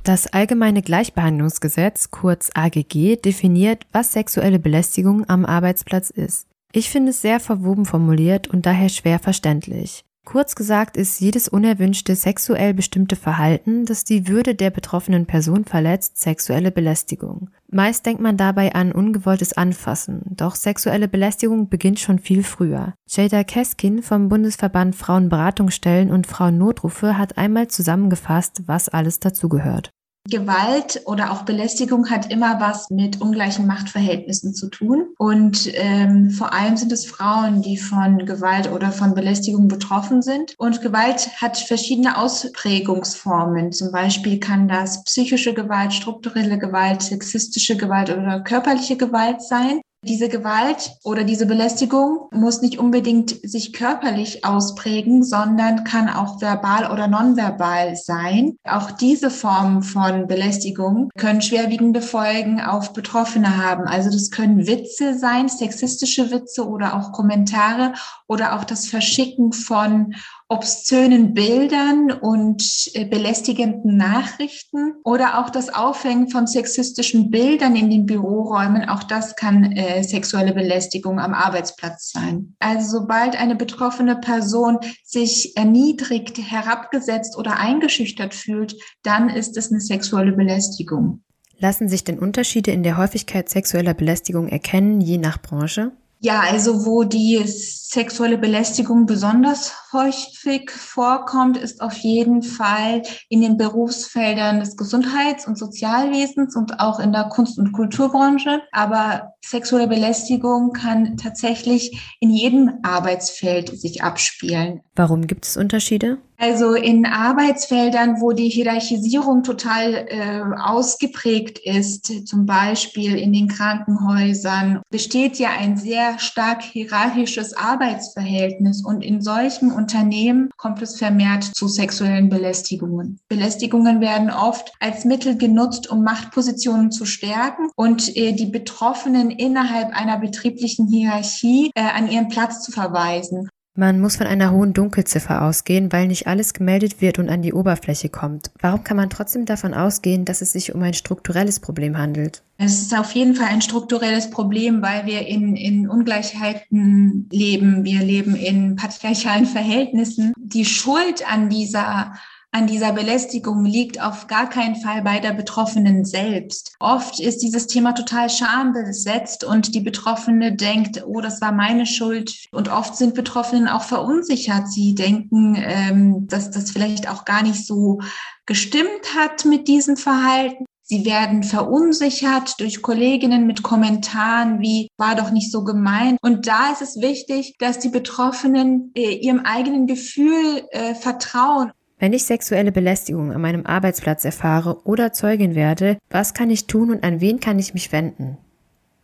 Das 0.04 0.26
Allgemeine 0.26 0.80
Gleichbehandlungsgesetz, 0.80 2.10
kurz 2.10 2.50
AGG, 2.54 3.16
definiert, 3.16 3.84
was 3.92 4.12
sexuelle 4.12 4.58
Belästigung 4.58 5.28
am 5.28 5.44
Arbeitsplatz 5.44 6.08
ist. 6.08 6.46
Ich 6.72 6.88
finde 6.88 7.10
es 7.10 7.20
sehr 7.20 7.40
verwoben 7.40 7.84
formuliert 7.84 8.48
und 8.48 8.64
daher 8.64 8.88
schwer 8.88 9.18
verständlich. 9.18 10.04
Kurz 10.28 10.54
gesagt 10.54 10.98
ist 10.98 11.20
jedes 11.20 11.48
unerwünschte 11.48 12.14
sexuell 12.14 12.74
bestimmte 12.74 13.16
Verhalten, 13.16 13.86
das 13.86 14.04
die 14.04 14.28
Würde 14.28 14.54
der 14.54 14.68
betroffenen 14.68 15.24
Person 15.24 15.64
verletzt, 15.64 16.18
sexuelle 16.18 16.70
Belästigung. 16.70 17.48
Meist 17.70 18.04
denkt 18.04 18.20
man 18.20 18.36
dabei 18.36 18.74
an 18.74 18.92
ungewolltes 18.92 19.54
Anfassen, 19.54 20.20
doch 20.28 20.54
sexuelle 20.54 21.08
Belästigung 21.08 21.70
beginnt 21.70 21.98
schon 21.98 22.18
viel 22.18 22.42
früher. 22.42 22.92
Jada 23.08 23.42
Keskin 23.42 24.02
vom 24.02 24.28
Bundesverband 24.28 24.96
Frauenberatungsstellen 24.96 26.10
und 26.10 26.26
Frauennotrufe 26.26 27.16
hat 27.16 27.38
einmal 27.38 27.68
zusammengefasst, 27.68 28.64
was 28.66 28.90
alles 28.90 29.20
dazugehört. 29.20 29.92
Gewalt 30.28 31.02
oder 31.06 31.32
auch 31.32 31.42
Belästigung 31.42 32.10
hat 32.10 32.30
immer 32.30 32.60
was 32.60 32.90
mit 32.90 33.20
ungleichen 33.20 33.66
Machtverhältnissen 33.66 34.54
zu 34.54 34.68
tun. 34.68 35.06
Und 35.18 35.70
ähm, 35.74 36.30
vor 36.30 36.52
allem 36.52 36.76
sind 36.76 36.92
es 36.92 37.06
Frauen, 37.06 37.62
die 37.62 37.78
von 37.78 38.24
Gewalt 38.26 38.70
oder 38.70 38.92
von 38.92 39.14
Belästigung 39.14 39.68
betroffen 39.68 40.22
sind. 40.22 40.54
Und 40.58 40.82
Gewalt 40.82 41.28
hat 41.40 41.56
verschiedene 41.56 42.18
Ausprägungsformen. 42.18 43.72
Zum 43.72 43.90
Beispiel 43.90 44.38
kann 44.38 44.68
das 44.68 45.02
psychische 45.04 45.54
Gewalt, 45.54 45.92
strukturelle 45.92 46.58
Gewalt, 46.58 47.02
sexistische 47.02 47.76
Gewalt 47.76 48.10
oder 48.10 48.40
körperliche 48.40 48.96
Gewalt 48.96 49.42
sein. 49.42 49.80
Diese 50.02 50.28
Gewalt 50.28 50.92
oder 51.02 51.24
diese 51.24 51.44
Belästigung 51.44 52.28
muss 52.30 52.62
nicht 52.62 52.78
unbedingt 52.78 53.30
sich 53.42 53.72
körperlich 53.72 54.44
ausprägen, 54.44 55.24
sondern 55.24 55.82
kann 55.82 56.08
auch 56.08 56.40
verbal 56.40 56.92
oder 56.92 57.08
nonverbal 57.08 57.96
sein. 57.96 58.56
Auch 58.62 58.92
diese 58.92 59.28
Formen 59.28 59.82
von 59.82 60.28
Belästigung 60.28 61.10
können 61.18 61.42
schwerwiegende 61.42 62.00
Folgen 62.00 62.60
auf 62.60 62.92
Betroffene 62.92 63.56
haben. 63.56 63.88
Also 63.88 64.08
das 64.08 64.30
können 64.30 64.68
Witze 64.68 65.18
sein, 65.18 65.48
sexistische 65.48 66.30
Witze 66.30 66.68
oder 66.68 66.94
auch 66.94 67.10
Kommentare 67.10 67.92
oder 68.28 68.54
auch 68.54 68.62
das 68.62 68.86
Verschicken 68.86 69.52
von 69.52 70.14
obszönen 70.48 71.34
Bildern 71.34 72.10
und 72.10 72.90
äh, 72.94 73.04
belästigenden 73.04 73.98
Nachrichten 73.98 74.94
oder 75.04 75.38
auch 75.38 75.50
das 75.50 75.68
Aufhängen 75.68 76.30
von 76.30 76.46
sexistischen 76.46 77.30
Bildern 77.30 77.76
in 77.76 77.90
den 77.90 78.06
Büroräumen. 78.06 78.88
Auch 78.88 79.02
das 79.02 79.36
kann 79.36 79.72
äh, 79.72 80.02
sexuelle 80.02 80.54
Belästigung 80.54 81.20
am 81.20 81.34
Arbeitsplatz 81.34 82.12
sein. 82.12 82.56
Also 82.60 83.00
sobald 83.00 83.38
eine 83.38 83.56
betroffene 83.56 84.16
Person 84.16 84.78
sich 85.04 85.54
erniedrigt, 85.56 86.38
herabgesetzt 86.38 87.36
oder 87.36 87.58
eingeschüchtert 87.58 88.34
fühlt, 88.34 88.74
dann 89.02 89.28
ist 89.28 89.56
es 89.58 89.70
eine 89.70 89.80
sexuelle 89.80 90.32
Belästigung. 90.32 91.22
Lassen 91.58 91.88
sich 91.88 92.04
denn 92.04 92.18
Unterschiede 92.18 92.70
in 92.70 92.84
der 92.84 92.96
Häufigkeit 92.96 93.50
sexueller 93.50 93.92
Belästigung 93.92 94.48
erkennen, 94.48 95.00
je 95.00 95.18
nach 95.18 95.42
Branche? 95.42 95.92
Ja, 96.20 96.40
also 96.40 96.84
wo 96.84 97.04
die 97.04 97.40
sexuelle 97.46 98.38
Belästigung 98.38 99.06
besonders 99.06 99.72
häufig 99.92 100.70
vorkommt, 100.70 101.56
ist 101.56 101.80
auf 101.80 101.96
jeden 101.98 102.42
Fall 102.42 103.02
in 103.28 103.40
den 103.40 103.56
Berufsfeldern 103.56 104.60
des 104.60 104.76
Gesundheits- 104.76 105.46
und 105.46 105.56
Sozialwesens 105.56 106.56
und 106.56 106.80
auch 106.80 106.98
in 106.98 107.12
der 107.12 107.24
Kunst- 107.24 107.58
und 107.58 107.72
Kulturbranche. 107.72 108.62
Aber 108.72 109.34
sexuelle 109.44 109.86
Belästigung 109.86 110.72
kann 110.72 111.16
tatsächlich 111.16 112.16
in 112.20 112.30
jedem 112.30 112.80
Arbeitsfeld 112.82 113.78
sich 113.80 114.02
abspielen. 114.02 114.80
Warum 114.96 115.26
gibt 115.26 115.46
es 115.46 115.56
Unterschiede? 115.56 116.18
Also 116.40 116.74
in 116.74 117.04
Arbeitsfeldern, 117.04 118.20
wo 118.20 118.30
die 118.30 118.48
Hierarchisierung 118.48 119.42
total 119.42 120.06
äh, 120.08 120.40
ausgeprägt 120.56 121.58
ist, 121.58 122.28
zum 122.28 122.46
Beispiel 122.46 123.18
in 123.18 123.32
den 123.32 123.48
Krankenhäusern, 123.48 124.80
besteht 124.88 125.40
ja 125.40 125.50
ein 125.58 125.76
sehr 125.76 126.20
stark 126.20 126.62
hierarchisches 126.62 127.56
Arbeitsverhältnis 127.56 128.84
und 128.84 129.02
in 129.02 129.20
solchen 129.20 129.72
Unternehmen 129.72 130.50
kommt 130.56 130.80
es 130.80 130.96
vermehrt 130.96 131.42
zu 131.42 131.66
sexuellen 131.66 132.28
Belästigungen. 132.28 133.18
Belästigungen 133.28 134.00
werden 134.00 134.30
oft 134.30 134.72
als 134.78 135.04
Mittel 135.04 135.36
genutzt, 135.36 135.90
um 135.90 136.04
Machtpositionen 136.04 136.92
zu 136.92 137.04
stärken 137.04 137.68
und 137.74 138.16
äh, 138.16 138.32
die 138.32 138.46
Betroffenen 138.46 139.32
innerhalb 139.32 139.90
einer 139.92 140.18
betrieblichen 140.18 140.86
Hierarchie 140.86 141.72
äh, 141.74 141.82
an 141.82 142.08
ihren 142.08 142.28
Platz 142.28 142.62
zu 142.62 142.70
verweisen. 142.70 143.48
Man 143.78 144.00
muss 144.00 144.16
von 144.16 144.26
einer 144.26 144.50
hohen 144.50 144.72
Dunkelziffer 144.72 145.40
ausgehen, 145.40 145.92
weil 145.92 146.08
nicht 146.08 146.26
alles 146.26 146.52
gemeldet 146.52 147.00
wird 147.00 147.20
und 147.20 147.28
an 147.28 147.42
die 147.42 147.52
Oberfläche 147.52 148.08
kommt. 148.08 148.50
Warum 148.60 148.82
kann 148.82 148.96
man 148.96 149.08
trotzdem 149.08 149.44
davon 149.44 149.72
ausgehen, 149.72 150.24
dass 150.24 150.40
es 150.40 150.50
sich 150.50 150.74
um 150.74 150.82
ein 150.82 150.94
strukturelles 150.94 151.60
Problem 151.60 151.96
handelt? 151.96 152.42
Es 152.56 152.82
ist 152.82 152.98
auf 152.98 153.12
jeden 153.12 153.36
Fall 153.36 153.46
ein 153.46 153.62
strukturelles 153.62 154.30
Problem, 154.30 154.82
weil 154.82 155.06
wir 155.06 155.28
in, 155.28 155.54
in 155.54 155.88
Ungleichheiten 155.88 157.28
leben. 157.30 157.84
Wir 157.84 158.00
leben 158.00 158.34
in 158.34 158.74
patriarchalen 158.74 159.46
Verhältnissen. 159.46 160.32
Die 160.36 160.64
Schuld 160.64 161.22
an 161.30 161.48
dieser 161.48 162.14
an 162.50 162.66
dieser 162.66 162.92
Belästigung 162.92 163.64
liegt 163.64 164.00
auf 164.00 164.26
gar 164.26 164.48
keinen 164.48 164.76
Fall 164.76 165.02
bei 165.02 165.18
der 165.18 165.32
Betroffenen 165.32 166.04
selbst. 166.04 166.74
Oft 166.80 167.20
ist 167.20 167.42
dieses 167.42 167.66
Thema 167.66 167.92
total 167.92 168.30
schambesetzt 168.30 169.44
und 169.44 169.74
die 169.74 169.80
Betroffene 169.80 170.56
denkt, 170.56 171.04
oh, 171.06 171.20
das 171.20 171.40
war 171.42 171.52
meine 171.52 171.84
Schuld. 171.84 172.46
Und 172.50 172.70
oft 172.70 172.96
sind 172.96 173.14
Betroffenen 173.14 173.68
auch 173.68 173.82
verunsichert. 173.82 174.68
Sie 174.68 174.94
denken, 174.94 175.56
ähm, 175.58 176.26
dass 176.26 176.50
das 176.50 176.70
vielleicht 176.70 177.08
auch 177.10 177.26
gar 177.26 177.42
nicht 177.42 177.66
so 177.66 178.00
gestimmt 178.46 179.14
hat 179.14 179.44
mit 179.44 179.68
diesem 179.68 179.98
Verhalten. 179.98 180.64
Sie 180.90 181.04
werden 181.04 181.42
verunsichert 181.42 182.58
durch 182.60 182.80
Kolleginnen 182.80 183.46
mit 183.46 183.62
Kommentaren 183.62 184.60
wie 184.60 184.88
war 184.96 185.14
doch 185.16 185.30
nicht 185.30 185.52
so 185.52 185.62
gemeint. 185.62 186.18
Und 186.22 186.46
da 186.46 186.72
ist 186.72 186.80
es 186.80 187.02
wichtig, 187.02 187.56
dass 187.58 187.78
die 187.78 187.90
Betroffenen 187.90 188.90
äh, 188.94 189.16
ihrem 189.16 189.40
eigenen 189.40 189.86
Gefühl 189.86 190.66
äh, 190.70 190.94
vertrauen 190.94 191.72
wenn 191.98 192.12
ich 192.12 192.24
sexuelle 192.24 192.72
Belästigung 192.72 193.32
an 193.32 193.40
meinem 193.40 193.66
Arbeitsplatz 193.66 194.24
erfahre 194.24 194.80
oder 194.84 195.12
Zeugin 195.12 195.54
werde, 195.54 195.98
was 196.10 196.34
kann 196.34 196.50
ich 196.50 196.66
tun 196.66 196.90
und 196.90 197.04
an 197.04 197.20
wen 197.20 197.40
kann 197.40 197.58
ich 197.58 197.74
mich 197.74 197.92
wenden? 197.92 198.38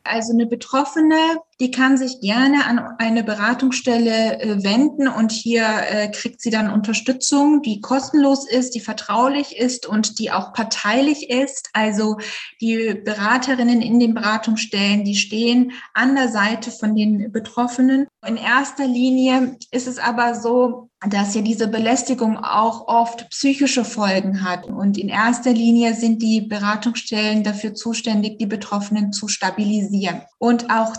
Also 0.04 0.32
eine 0.34 0.46
Betroffene, 0.46 1.16
die 1.60 1.70
kann 1.70 1.96
sich 1.96 2.20
gerne 2.20 2.66
an 2.66 2.80
eine 2.98 3.22
Beratungsstelle 3.22 4.40
äh, 4.40 4.64
wenden 4.64 5.08
und 5.08 5.32
hier 5.32 5.64
äh, 5.88 6.08
kriegt 6.08 6.40
sie 6.40 6.50
dann 6.50 6.70
Unterstützung, 6.70 7.62
die 7.62 7.80
kostenlos 7.80 8.48
ist, 8.48 8.74
die 8.74 8.80
vertraulich 8.80 9.56
ist 9.56 9.86
und 9.86 10.18
die 10.18 10.32
auch 10.32 10.52
parteilich 10.52 11.30
ist. 11.30 11.70
Also 11.72 12.18
die 12.60 13.00
Beraterinnen 13.04 13.82
in 13.82 14.00
den 14.00 14.14
Beratungsstellen, 14.14 15.04
die 15.04 15.16
stehen 15.16 15.72
an 15.92 16.16
der 16.16 16.28
Seite 16.28 16.70
von 16.70 16.94
den 16.96 17.30
Betroffenen. 17.30 18.06
In 18.26 18.36
erster 18.36 18.86
Linie 18.86 19.56
ist 19.70 19.86
es 19.86 19.98
aber 19.98 20.34
so, 20.34 20.88
dass 21.10 21.34
ja 21.34 21.42
diese 21.42 21.68
Belästigung 21.68 22.38
auch 22.38 22.88
oft 22.88 23.28
psychische 23.30 23.84
Folgen 23.84 24.42
hat. 24.42 24.66
Und 24.66 24.96
in 24.96 25.08
erster 25.08 25.52
Linie 25.52 25.94
sind 25.94 26.22
die 26.22 26.40
Beratungsstellen 26.40 27.42
dafür 27.42 27.74
zuständig, 27.74 28.38
die 28.38 28.46
Betroffenen 28.46 29.12
zu 29.12 29.28
stabilisieren. 29.28 30.22
Und 30.38 30.70
auch 30.70 30.96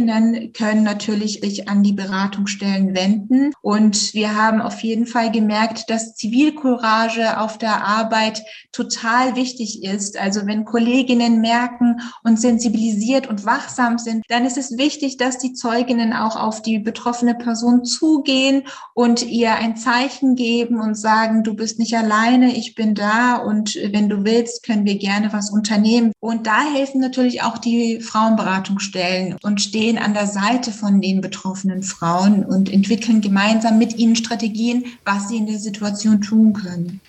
Zeuginnen 0.00 0.52
können 0.52 0.82
natürlich 0.82 1.40
sich 1.42 1.68
an 1.68 1.82
die 1.82 1.92
Beratungsstellen 1.92 2.94
wenden. 2.94 3.52
Und 3.60 4.14
wir 4.14 4.34
haben 4.34 4.60
auf 4.60 4.80
jeden 4.80 5.06
Fall 5.06 5.30
gemerkt, 5.30 5.90
dass 5.90 6.14
Zivilcourage 6.14 7.38
auf 7.38 7.58
der 7.58 7.84
Arbeit 7.84 8.42
total 8.72 9.36
wichtig 9.36 9.84
ist. 9.84 10.18
Also 10.18 10.46
wenn 10.46 10.64
Kolleginnen 10.64 11.40
merken 11.40 12.00
und 12.24 12.40
sensibilisiert 12.40 13.26
und 13.26 13.44
wachsam 13.44 13.98
sind, 13.98 14.24
dann 14.28 14.46
ist 14.46 14.56
es 14.56 14.78
wichtig, 14.78 15.16
dass 15.16 15.38
die 15.38 15.52
Zeuginnen 15.52 16.12
auch 16.12 16.36
auf 16.36 16.62
die 16.62 16.78
betroffene 16.78 17.34
Person 17.34 17.84
zugehen 17.84 18.62
und 18.94 19.26
ihr 19.26 19.54
ein 19.54 19.76
Zeichen 19.76 20.34
geben 20.34 20.80
und 20.80 20.94
sagen, 20.94 21.42
du 21.42 21.54
bist 21.54 21.78
nicht 21.78 21.94
alleine, 21.94 22.56
ich 22.56 22.74
bin 22.74 22.94
da 22.94 23.36
und 23.36 23.74
wenn 23.92 24.08
du 24.08 24.24
willst, 24.24 24.62
können 24.62 24.86
wir 24.86 24.98
gerne 24.98 25.32
was 25.32 25.50
unternehmen. 25.50 26.12
Und 26.20 26.46
da 26.46 26.62
helfen 26.62 27.00
natürlich 27.00 27.42
auch 27.42 27.58
die 27.58 28.00
Frauenberatungsstellen 28.00 29.36
und 29.42 29.60
stehen 29.60 29.79
an 29.98 30.14
der 30.14 30.26
Seite 30.26 30.72
von 30.72 31.00
den 31.00 31.20
betroffenen 31.20 31.82
Frauen 31.82 32.44
und 32.44 32.72
entwickeln 32.72 33.20
gemeinsam 33.20 33.78
mit 33.78 33.96
ihnen 33.96 34.16
Strategien, 34.16 34.84
was 35.04 35.28
sie 35.28 35.36
in 35.36 35.46
der 35.46 35.58
Situation 35.58 36.20
tun 36.20 36.52
können. 36.52 37.00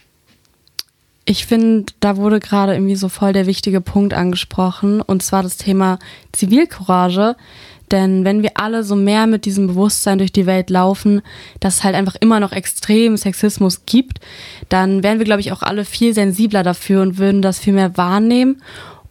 Ich 1.25 1.45
finde, 1.45 1.85
da 1.99 2.17
wurde 2.17 2.39
gerade 2.39 2.73
irgendwie 2.73 2.95
so 2.95 3.07
voll 3.07 3.31
der 3.31 3.45
wichtige 3.45 3.79
Punkt 3.79 4.13
angesprochen, 4.13 5.01
und 5.01 5.21
zwar 5.21 5.43
das 5.43 5.57
Thema 5.57 5.99
Zivilcourage. 6.31 7.35
Denn 7.91 8.23
wenn 8.23 8.41
wir 8.41 8.51
alle 8.55 8.83
so 8.83 8.95
mehr 8.95 9.27
mit 9.27 9.43
diesem 9.45 9.67
Bewusstsein 9.67 10.17
durch 10.17 10.31
die 10.31 10.45
Welt 10.45 10.69
laufen, 10.69 11.21
dass 11.59 11.75
es 11.75 11.83
halt 11.83 11.93
einfach 11.93 12.15
immer 12.15 12.39
noch 12.39 12.53
extrem 12.53 13.17
Sexismus 13.17 13.85
gibt, 13.85 14.21
dann 14.69 15.03
wären 15.03 15.19
wir, 15.19 15.25
glaube 15.25 15.41
ich, 15.41 15.51
auch 15.51 15.61
alle 15.61 15.83
viel 15.83 16.13
sensibler 16.13 16.63
dafür 16.63 17.01
und 17.01 17.17
würden 17.17 17.41
das 17.41 17.59
viel 17.59 17.73
mehr 17.73 17.97
wahrnehmen. 17.97 18.61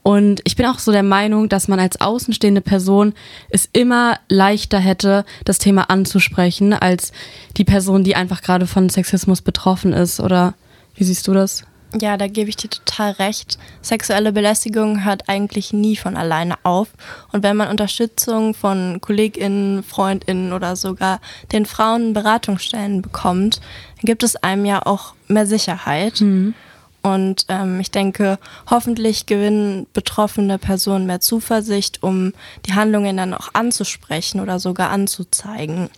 Und 0.02 0.40
ich 0.44 0.56
bin 0.56 0.66
auch 0.66 0.78
so 0.78 0.92
der 0.92 1.02
Meinung, 1.02 1.48
dass 1.48 1.68
man 1.68 1.78
als 1.78 2.00
außenstehende 2.00 2.60
Person 2.60 3.12
es 3.50 3.68
immer 3.72 4.18
leichter 4.28 4.78
hätte, 4.78 5.24
das 5.44 5.58
Thema 5.58 5.90
anzusprechen, 5.90 6.72
als 6.72 7.12
die 7.56 7.64
Person, 7.64 8.04
die 8.04 8.16
einfach 8.16 8.40
gerade 8.40 8.66
von 8.66 8.88
Sexismus 8.88 9.42
betroffen 9.42 9.92
ist. 9.92 10.20
Oder 10.20 10.54
wie 10.94 11.04
siehst 11.04 11.28
du 11.28 11.34
das? 11.34 11.64
Ja, 11.98 12.16
da 12.16 12.28
gebe 12.28 12.48
ich 12.48 12.56
dir 12.56 12.70
total 12.70 13.12
recht. 13.12 13.58
Sexuelle 13.82 14.32
Belästigung 14.32 15.04
hört 15.04 15.28
eigentlich 15.28 15.72
nie 15.72 15.96
von 15.96 16.16
alleine 16.16 16.54
auf. 16.62 16.88
Und 17.32 17.42
wenn 17.42 17.56
man 17.56 17.68
Unterstützung 17.68 18.54
von 18.54 19.00
KollegInnen, 19.00 19.82
FreundInnen 19.82 20.52
oder 20.52 20.76
sogar 20.76 21.20
den 21.52 21.66
Frauen 21.66 22.12
Beratungsstellen 22.12 23.02
bekommt, 23.02 23.60
dann 23.96 24.04
gibt 24.06 24.22
es 24.22 24.36
einem 24.36 24.64
ja 24.64 24.86
auch 24.86 25.14
mehr 25.26 25.46
Sicherheit. 25.46 26.20
Mhm. 26.20 26.54
Und 27.02 27.46
ähm, 27.48 27.80
ich 27.80 27.90
denke, 27.90 28.38
hoffentlich 28.68 29.26
gewinnen 29.26 29.86
betroffene 29.92 30.58
Personen 30.58 31.06
mehr 31.06 31.20
Zuversicht, 31.20 32.02
um 32.02 32.32
die 32.66 32.74
Handlungen 32.74 33.16
dann 33.16 33.34
auch 33.34 33.50
anzusprechen 33.54 34.40
oder 34.40 34.58
sogar 34.58 34.90
anzuzeigen. 34.90 35.88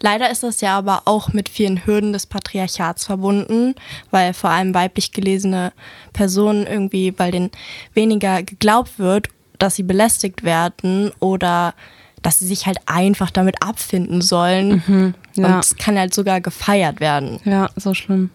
Leider 0.00 0.30
ist 0.30 0.42
das 0.42 0.60
ja 0.60 0.76
aber 0.76 1.02
auch 1.06 1.32
mit 1.32 1.48
vielen 1.48 1.86
Hürden 1.86 2.12
des 2.12 2.26
Patriarchats 2.26 3.04
verbunden, 3.04 3.74
weil 4.10 4.34
vor 4.34 4.50
allem 4.50 4.74
weiblich 4.74 5.12
gelesene 5.12 5.72
Personen 6.12 6.66
irgendwie, 6.66 7.14
weil 7.16 7.30
denen 7.30 7.50
weniger 7.94 8.42
geglaubt 8.42 8.98
wird, 8.98 9.28
dass 9.58 9.76
sie 9.76 9.82
belästigt 9.82 10.44
werden 10.44 11.12
oder 11.18 11.74
dass 12.22 12.40
sie 12.40 12.46
sich 12.46 12.66
halt 12.66 12.78
einfach 12.86 13.30
damit 13.30 13.62
abfinden 13.62 14.20
sollen. 14.20 14.82
Mhm, 14.86 15.14
ja. 15.34 15.46
Und 15.46 15.60
es 15.60 15.76
kann 15.76 15.98
halt 15.98 16.12
sogar 16.12 16.40
gefeiert 16.40 17.00
werden. 17.00 17.40
Ja, 17.44 17.70
so 17.76 17.94
schlimm. 17.94 18.30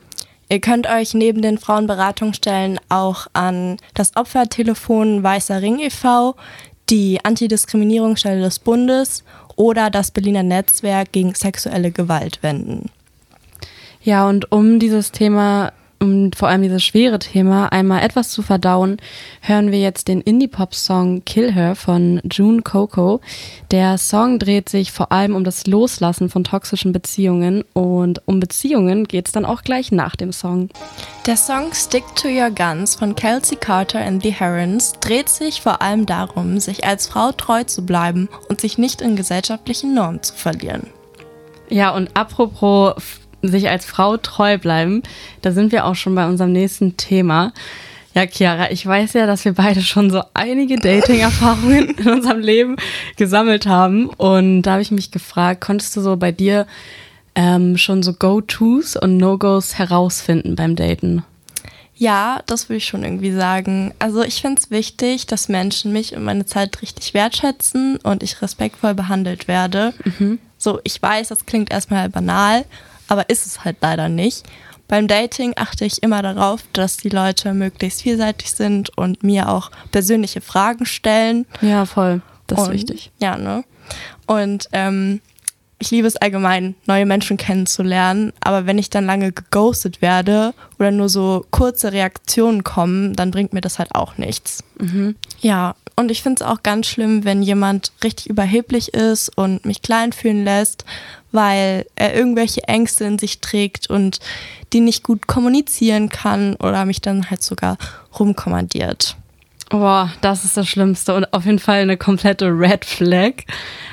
Ihr 0.52 0.60
könnt 0.60 0.86
euch 0.86 1.14
neben 1.14 1.42
den 1.42 1.58
Frauenberatungsstellen 1.58 2.78
auch 2.90 3.28
an 3.32 3.78
das 3.94 4.18
Opfertelefon 4.18 5.24
Weißer 5.24 5.62
Ring 5.62 5.80
e.V., 5.80 6.36
die 6.90 7.24
Antidiskriminierungsstelle 7.24 8.42
des 8.42 8.60
Bundes 8.60 9.24
oder 9.56 9.90
das 9.90 10.12
Berliner 10.12 10.44
Netzwerk 10.44 11.14
gegen 11.14 11.36
sexuelle 11.36 11.92
Gewalt 11.92 12.44
wenden. 12.44 12.90
Ja, 14.04 14.28
und 14.28 14.52
um 14.52 14.78
dieses 14.78 15.14
Thema 15.14 15.72
um 16.02 16.32
vor 16.34 16.50
allem 16.50 16.64
dieses 16.64 16.84
schwere 16.84 17.20
Thema 17.20 17.72
einmal 17.72 18.04
etwas 18.04 18.30
zu 18.30 18.42
verdauen, 18.42 18.98
hören 19.42 19.72
wir 19.72 19.80
jetzt 19.80 20.08
den 20.08 20.20
Indie-Pop-Song 20.20 21.24
Kill 21.26 21.54
Her 21.54 21.76
von 21.76 22.20
June 22.30 22.64
Coco. 22.64 23.22
Der 23.70 23.98
Song 23.98 24.40
dreht 24.40 24.68
sich 24.68 24.92
vor 24.92 25.12
allem 25.12 25.36
um 25.36 25.44
das 25.44 25.68
Loslassen 25.68 26.30
von 26.30 26.44
toxischen 26.44 26.92
Beziehungen 26.92 27.64
und 27.74 28.28
um 28.28 28.40
Beziehungen 28.40 29.06
geht 29.06 29.28
es 29.28 29.32
dann 29.32 29.46
auch 29.46 29.62
gleich 29.62 29.92
nach 29.92 30.16
dem 30.16 30.34
Song. 30.34 30.70
Der 31.28 31.38
Song 31.38 31.72
Stick 31.74 32.04
to 32.16 32.28
Your 32.28 32.50
Guns 32.50 32.96
von 32.96 33.16
Kelsey 33.16 33.58
Carter 33.58 34.00
and 34.00 34.24
the 34.24 34.32
Herons 34.32 34.94
dreht 35.02 35.30
sich 35.30 35.62
vor 35.62 35.82
allem 35.82 36.08
darum, 36.08 36.60
sich 36.60 36.84
als 36.86 37.08
Frau 37.08 37.32
treu 37.32 37.64
zu 37.64 37.86
bleiben 37.86 38.28
und 38.50 38.60
sich 38.60 38.80
nicht 38.80 39.02
in 39.02 39.16
gesellschaftlichen 39.16 39.94
Normen 39.94 40.24
zu 40.24 40.34
verlieren. 40.34 40.88
Ja, 41.70 41.92
und 41.92 42.10
apropos 42.18 43.21
sich 43.42 43.70
als 43.70 43.86
Frau 43.86 44.18
treu 44.18 44.58
bleiben, 44.58 45.04
da 45.42 45.52
sind 45.52 45.72
wir 45.72 45.86
auch 45.86 45.96
schon 45.96 46.16
bei 46.16 46.28
unserem 46.28 46.52
nächsten 46.52 46.98
Thema. 46.98 47.54
Ja, 48.14 48.28
Chiara, 48.28 48.72
ich 48.72 48.86
weiß 48.86 49.14
ja, 49.14 49.26
dass 49.26 49.46
wir 49.46 49.54
beide 49.54 49.82
schon 49.82 50.10
so 50.10 50.22
einige 50.34 50.78
Dating-Erfahrungen 50.78 51.92
in 51.92 52.10
unserem 52.10 52.40
Leben 52.40 52.76
gesammelt 53.16 53.66
haben. 53.66 54.08
Und 54.08 54.64
da 54.64 54.74
habe 54.74 54.82
ich 54.82 54.92
mich 54.92 55.12
gefragt, 55.12 55.62
konntest 55.62 55.96
du 55.96 56.02
so 56.02 56.18
bei 56.18 56.32
dir 56.32 56.68
ähm, 57.36 57.78
schon 57.78 58.04
so 58.04 58.14
Go-Tos 58.14 58.98
und 58.98 59.18
No-Gos 59.18 59.78
herausfinden 59.78 60.56
beim 60.56 60.76
Daten? 60.76 61.24
Ja, 61.96 62.42
das 62.48 62.68
würde 62.68 62.78
ich 62.78 62.88
schon 62.88 63.04
irgendwie 63.04 63.32
sagen. 63.32 63.94
Also 64.00 64.24
ich 64.24 64.42
finde 64.42 64.60
es 64.60 64.72
wichtig, 64.72 65.28
dass 65.28 65.50
Menschen 65.50 65.94
mich 65.94 66.16
und 66.16 66.24
meine 66.24 66.46
Zeit 66.46 66.82
richtig 66.82 67.14
wertschätzen 67.14 67.98
und 67.98 68.24
ich 68.24 68.42
respektvoll 68.42 68.96
behandelt 68.96 69.48
werde. 69.48 69.94
Mhm. 70.04 70.40
So, 70.58 70.80
ich 70.84 71.00
weiß, 71.00 71.28
das 71.28 71.46
klingt 71.46 71.72
erstmal 71.72 72.10
banal, 72.10 72.66
aber 73.12 73.30
ist 73.30 73.46
es 73.46 73.66
halt 73.66 73.76
leider 73.82 74.08
nicht. 74.08 74.46
Beim 74.88 75.10
Dating 75.10 75.52
achte 75.58 75.84
ich 75.84 76.02
immer 76.02 76.22
darauf, 76.22 76.64
dass 76.72 76.96
die 76.96 77.10
Leute 77.10 77.54
möglichst 77.54 78.04
vielseitig 78.04 78.52
sind 78.52 78.98
und 78.98 79.22
mir 79.22 79.50
auch 79.50 79.70
persönliche 79.92 80.40
Fragen 80.40 80.86
stellen. 80.86 81.46
Ja, 81.60 81.86
voll. 81.86 82.22
Das 82.48 82.60
ist 82.60 82.68
und, 82.68 82.74
wichtig. 82.74 83.12
Ja, 83.20 83.36
ne? 83.36 83.66
Und 84.28 84.70
ähm, 84.72 85.20
ich 85.78 85.92
liebe 85.92 86.08
es 86.08 86.16
allgemein, 86.16 86.76
neue 86.86 87.06
Menschen 87.06 87.36
kennenzulernen, 87.36 88.32
aber 88.40 88.66
wenn 88.66 88.78
ich 88.78 88.90
dann 88.90 89.06
lange 89.06 89.34
geghostet 89.34 90.02
werde 90.02 90.54
oder 90.80 90.92
nur 90.92 91.10
so 91.10 91.46
kurze 91.52 91.92
Reaktionen 91.92 92.64
kommen, 92.64 93.14
dann 93.14 93.32
bringt 93.32 93.52
mir 93.52 93.62
das 93.62 93.78
halt 93.78 93.94
auch 93.94 94.18
nichts. 94.18 94.64
Mhm. 94.80 95.16
Ja, 95.42 95.76
und 95.98 96.12
ich 96.12 96.24
finde 96.24 96.44
es 96.44 96.50
auch 96.50 96.64
ganz 96.64 96.88
schlimm, 96.88 97.26
wenn 97.26 97.44
jemand 97.44 97.92
richtig 98.04 98.30
überheblich 98.30 98.94
ist 98.94 99.36
und 99.38 99.66
mich 99.66 99.82
klein 99.82 100.14
fühlen 100.14 100.46
lässt, 100.46 100.86
weil 101.32 101.86
er 101.96 102.16
irgendwelche 102.16 102.64
Ängste 102.64 103.06
in 103.06 103.20
sich 103.20 103.40
trägt 103.40 103.90
und 103.90 104.20
die 104.74 104.82
nicht 104.82 105.04
gut 105.04 105.28
kommunizieren 105.28 106.10
kann 106.10 106.56
oder 106.56 106.86
mich 106.86 107.02
dann 107.02 107.30
halt 107.30 107.44
sogar 107.44 107.78
rumkommandiert. 108.18 109.16
Boah, 109.70 110.12
das 110.20 110.44
ist 110.44 110.58
das 110.58 110.68
Schlimmste 110.68 111.16
und 111.16 111.34
auf 111.34 111.46
jeden 111.46 111.60
Fall 111.60 111.80
eine 111.80 111.96
komplette 111.96 112.48
Red 112.48 112.84
Flag. 112.84 113.44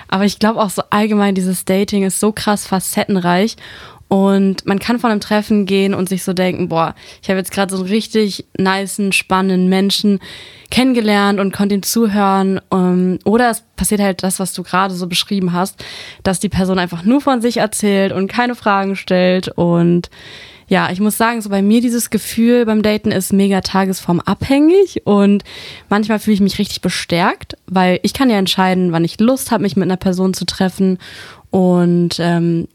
Aber 0.08 0.24
ich 0.24 0.40
glaube 0.40 0.60
auch 0.60 0.70
so 0.70 0.82
allgemein, 0.90 1.36
dieses 1.36 1.64
Dating 1.64 2.02
ist 2.02 2.18
so 2.18 2.32
krass 2.32 2.66
facettenreich 2.66 3.56
und 4.08 4.64
man 4.64 4.78
kann 4.78 4.98
von 4.98 5.10
einem 5.10 5.20
Treffen 5.20 5.66
gehen 5.66 5.92
und 5.92 6.08
sich 6.08 6.24
so 6.24 6.32
denken, 6.32 6.68
boah, 6.68 6.94
ich 7.22 7.28
habe 7.28 7.38
jetzt 7.38 7.52
gerade 7.52 7.74
so 7.74 7.82
einen 7.82 7.90
richtig 7.90 8.46
niceen, 8.56 9.12
spannenden 9.12 9.68
Menschen 9.68 10.18
kennengelernt 10.70 11.38
und 11.38 11.52
konnte 11.52 11.74
ihm 11.74 11.82
zuhören. 11.82 12.60
Ähm, 12.72 13.18
oder 13.24 13.50
es 13.50 13.62
passiert 13.76 14.00
halt 14.00 14.22
das, 14.22 14.40
was 14.40 14.54
du 14.54 14.62
gerade 14.62 14.94
so 14.94 15.06
beschrieben 15.06 15.52
hast, 15.52 15.84
dass 16.22 16.40
die 16.40 16.48
Person 16.48 16.78
einfach 16.78 17.04
nur 17.04 17.20
von 17.20 17.42
sich 17.42 17.58
erzählt 17.58 18.12
und 18.12 18.28
keine 18.28 18.54
Fragen 18.54 18.96
stellt. 18.96 19.48
Und 19.48 20.08
ja, 20.68 20.90
ich 20.90 21.00
muss 21.00 21.18
sagen, 21.18 21.42
so 21.42 21.50
bei 21.50 21.60
mir 21.60 21.82
dieses 21.82 22.08
Gefühl 22.08 22.64
beim 22.64 22.82
Daten 22.82 23.10
ist 23.10 23.32
mega 23.34 23.60
tagesformabhängig 23.60 25.02
und 25.04 25.44
manchmal 25.90 26.18
fühle 26.18 26.34
ich 26.34 26.40
mich 26.40 26.58
richtig 26.58 26.80
bestärkt, 26.80 27.56
weil 27.66 28.00
ich 28.02 28.12
kann 28.14 28.30
ja 28.30 28.38
entscheiden, 28.38 28.92
wann 28.92 29.04
ich 29.04 29.20
Lust 29.20 29.50
habe, 29.50 29.62
mich 29.62 29.76
mit 29.76 29.84
einer 29.84 29.96
Person 29.96 30.34
zu 30.34 30.44
treffen 30.44 30.98
und 31.50 32.18
ähm, 32.20 32.68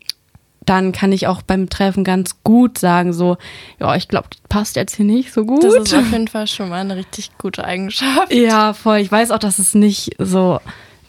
dann 0.65 0.91
kann 0.91 1.11
ich 1.11 1.27
auch 1.27 1.41
beim 1.41 1.69
Treffen 1.69 2.03
ganz 2.03 2.43
gut 2.43 2.77
sagen, 2.77 3.13
so, 3.13 3.37
ja, 3.79 3.95
ich 3.95 4.07
glaube, 4.07 4.27
das 4.29 4.41
passt 4.49 4.75
jetzt 4.75 4.95
hier 4.95 5.05
nicht 5.05 5.33
so 5.33 5.45
gut. 5.45 5.63
Das 5.63 5.73
ist 5.73 5.93
auf 5.93 6.11
jeden 6.11 6.27
Fall 6.27 6.47
schon 6.47 6.69
mal 6.69 6.81
eine 6.81 6.95
richtig 6.95 7.37
gute 7.37 7.63
Eigenschaft. 7.65 8.33
Ja, 8.33 8.73
voll. 8.73 8.97
Ich 8.97 9.11
weiß 9.11 9.31
auch, 9.31 9.39
dass 9.39 9.59
es 9.59 9.75
nicht 9.75 10.15
so 10.17 10.59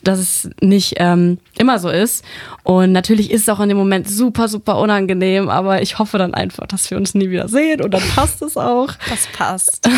dass 0.04 0.18
es 0.18 0.50
nicht 0.60 0.94
ähm, 0.98 1.38
immer 1.58 1.78
so 1.78 1.88
ist. 1.88 2.24
Und 2.62 2.92
natürlich 2.92 3.30
ist 3.30 3.42
es 3.42 3.48
auch 3.48 3.60
in 3.60 3.68
dem 3.68 3.78
Moment 3.78 4.08
super, 4.08 4.48
super 4.48 4.78
unangenehm, 4.78 5.48
aber 5.48 5.82
ich 5.82 5.98
hoffe 5.98 6.18
dann 6.18 6.34
einfach, 6.34 6.66
dass 6.66 6.90
wir 6.90 6.96
uns 6.96 7.14
nie 7.14 7.30
wieder 7.30 7.48
sehen 7.48 7.82
und 7.82 7.92
dann 7.92 8.02
passt 8.14 8.42
es 8.42 8.56
auch. 8.56 8.88
Das 9.14 9.28
passt. 9.36 9.88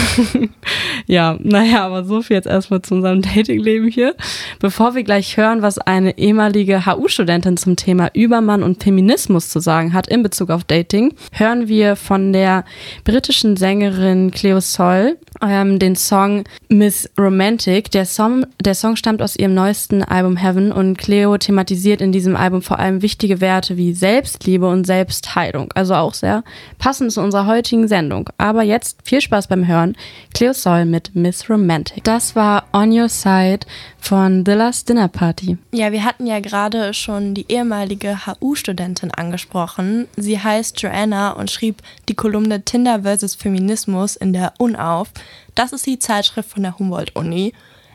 ja, 1.06 1.36
naja, 1.40 1.86
aber 1.86 2.04
so 2.04 2.20
viel 2.20 2.36
jetzt 2.36 2.46
erstmal 2.46 2.82
zu 2.82 2.94
unserem 2.94 3.22
Datingleben 3.22 3.88
hier. 3.88 4.14
Bevor 4.58 4.94
wir 4.94 5.04
gleich 5.04 5.36
hören, 5.36 5.62
was 5.62 5.78
eine 5.78 6.18
ehemalige 6.18 6.84
HU-Studentin 6.84 7.56
zum 7.56 7.76
Thema 7.76 8.10
Übermann 8.12 8.62
und 8.62 8.82
Feminismus 8.82 9.48
zu 9.48 9.60
sagen 9.60 9.92
hat 9.92 10.08
in 10.08 10.22
Bezug 10.22 10.50
auf 10.50 10.64
Dating, 10.64 11.14
hören 11.32 11.68
wir 11.68 11.96
von 11.96 12.32
der 12.32 12.64
britischen 13.04 13.56
Sängerin 13.56 14.32
Cleo 14.32 14.60
Sol 14.60 15.16
ähm, 15.42 15.79
den 15.79 15.96
Song 15.96 16.44
Miss 16.68 17.11
Romantic. 17.18 17.90
Der 17.90 18.05
Song, 18.05 18.46
der 18.61 18.75
Song 18.75 18.96
stammt 18.96 19.22
aus 19.22 19.37
ihrem 19.37 19.55
neuesten 19.55 20.03
Album 20.03 20.37
Heaven 20.37 20.72
und 20.72 20.99
Cleo 20.99 21.37
thematisiert 21.38 22.01
in 22.01 22.12
diesem 22.12 22.37
Album 22.37 22.62
vor 22.62 22.79
allem 22.79 23.03
wichtige 23.03 23.40
Werte 23.40 23.77
wie 23.77 23.92
Selbstliebe 23.92 24.68
und 24.68 24.87
Selbstheilung. 24.87 25.72
Also 25.75 25.94
auch 25.94 26.14
sehr 26.14 26.44
passend 26.79 27.12
zu 27.12 27.20
unserer 27.20 27.46
heutigen 27.46 27.88
Sendung. 27.88 28.31
Aber 28.38 28.62
jetzt 28.62 28.99
viel 29.05 29.20
Spaß 29.20 29.49
beim 29.49 29.66
Hören. 29.66 29.96
Cleo 30.35 30.53
Soll 30.53 30.85
mit 30.85 31.14
Miss 31.14 31.49
Romantic. 31.49 32.05
Das 32.05 32.37
war 32.37 32.64
On 32.72 32.90
Your 32.90 33.09
Side 33.09 33.61
von 34.06 34.44
The 34.46 34.52
Last 34.52 34.88
Dinner 34.88 35.08
Party. 35.08 35.58
Ja, 35.72 35.90
wir 35.90 36.04
hatten 36.04 36.26
ja 36.26 36.38
gerade 36.38 36.94
schon 36.94 37.34
die 37.34 37.46
ehemalige 37.48 38.24
HU-Studentin 38.24 39.10
angesprochen. 39.10 40.06
Sie 40.16 40.38
heißt 40.38 40.80
Joanna 40.80 41.32
und 41.32 41.50
schrieb 41.50 41.82
die 42.08 42.14
Kolumne 42.14 42.62
Tinder 42.62 43.02
vs. 43.02 43.34
Feminismus 43.34 44.14
in 44.14 44.32
der 44.32 44.54
UNAuf. 44.58 45.08
Das 45.56 45.72
ist 45.72 45.86
die 45.86 45.98
Zeitschrift 45.98 46.50
von 46.50 46.62
der 46.62 46.78
Humboldt-Uni. 46.78 47.52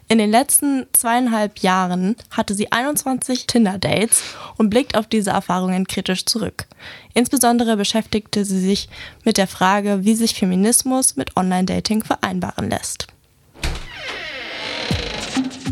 In 0.10 0.17
den 0.17 0.30
letzten 0.30 0.86
zweieinhalb 0.91 1.60
Jahren 1.60 2.17
hatte 2.30 2.56
sie 2.56 2.74
21 2.74 3.47
Tinder-Dates 3.47 4.21
und 4.58 4.69
blickt 4.69 4.97
auf 4.97 5.08
diese 5.08 5.30
Erfahrungen 5.30 5.88
kritisch 5.88 6.26
zurück. 6.26 6.67
Insbesondere 7.13 7.78
beschäftigte 7.78 8.43
sie 8.43 8.60
sich 8.60 8.89
mit 9.24 9.38
der 9.38 9.47
Frage, 9.47 10.04
wie 10.04 10.15
sich 10.15 10.34
Feminismus 10.34 11.15
mit 11.15 11.38
Online-Dating 11.38 12.04
vereinbaren 12.04 12.69
lässt. 12.69 13.08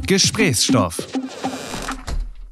Gesprächsstoff. 0.09 0.97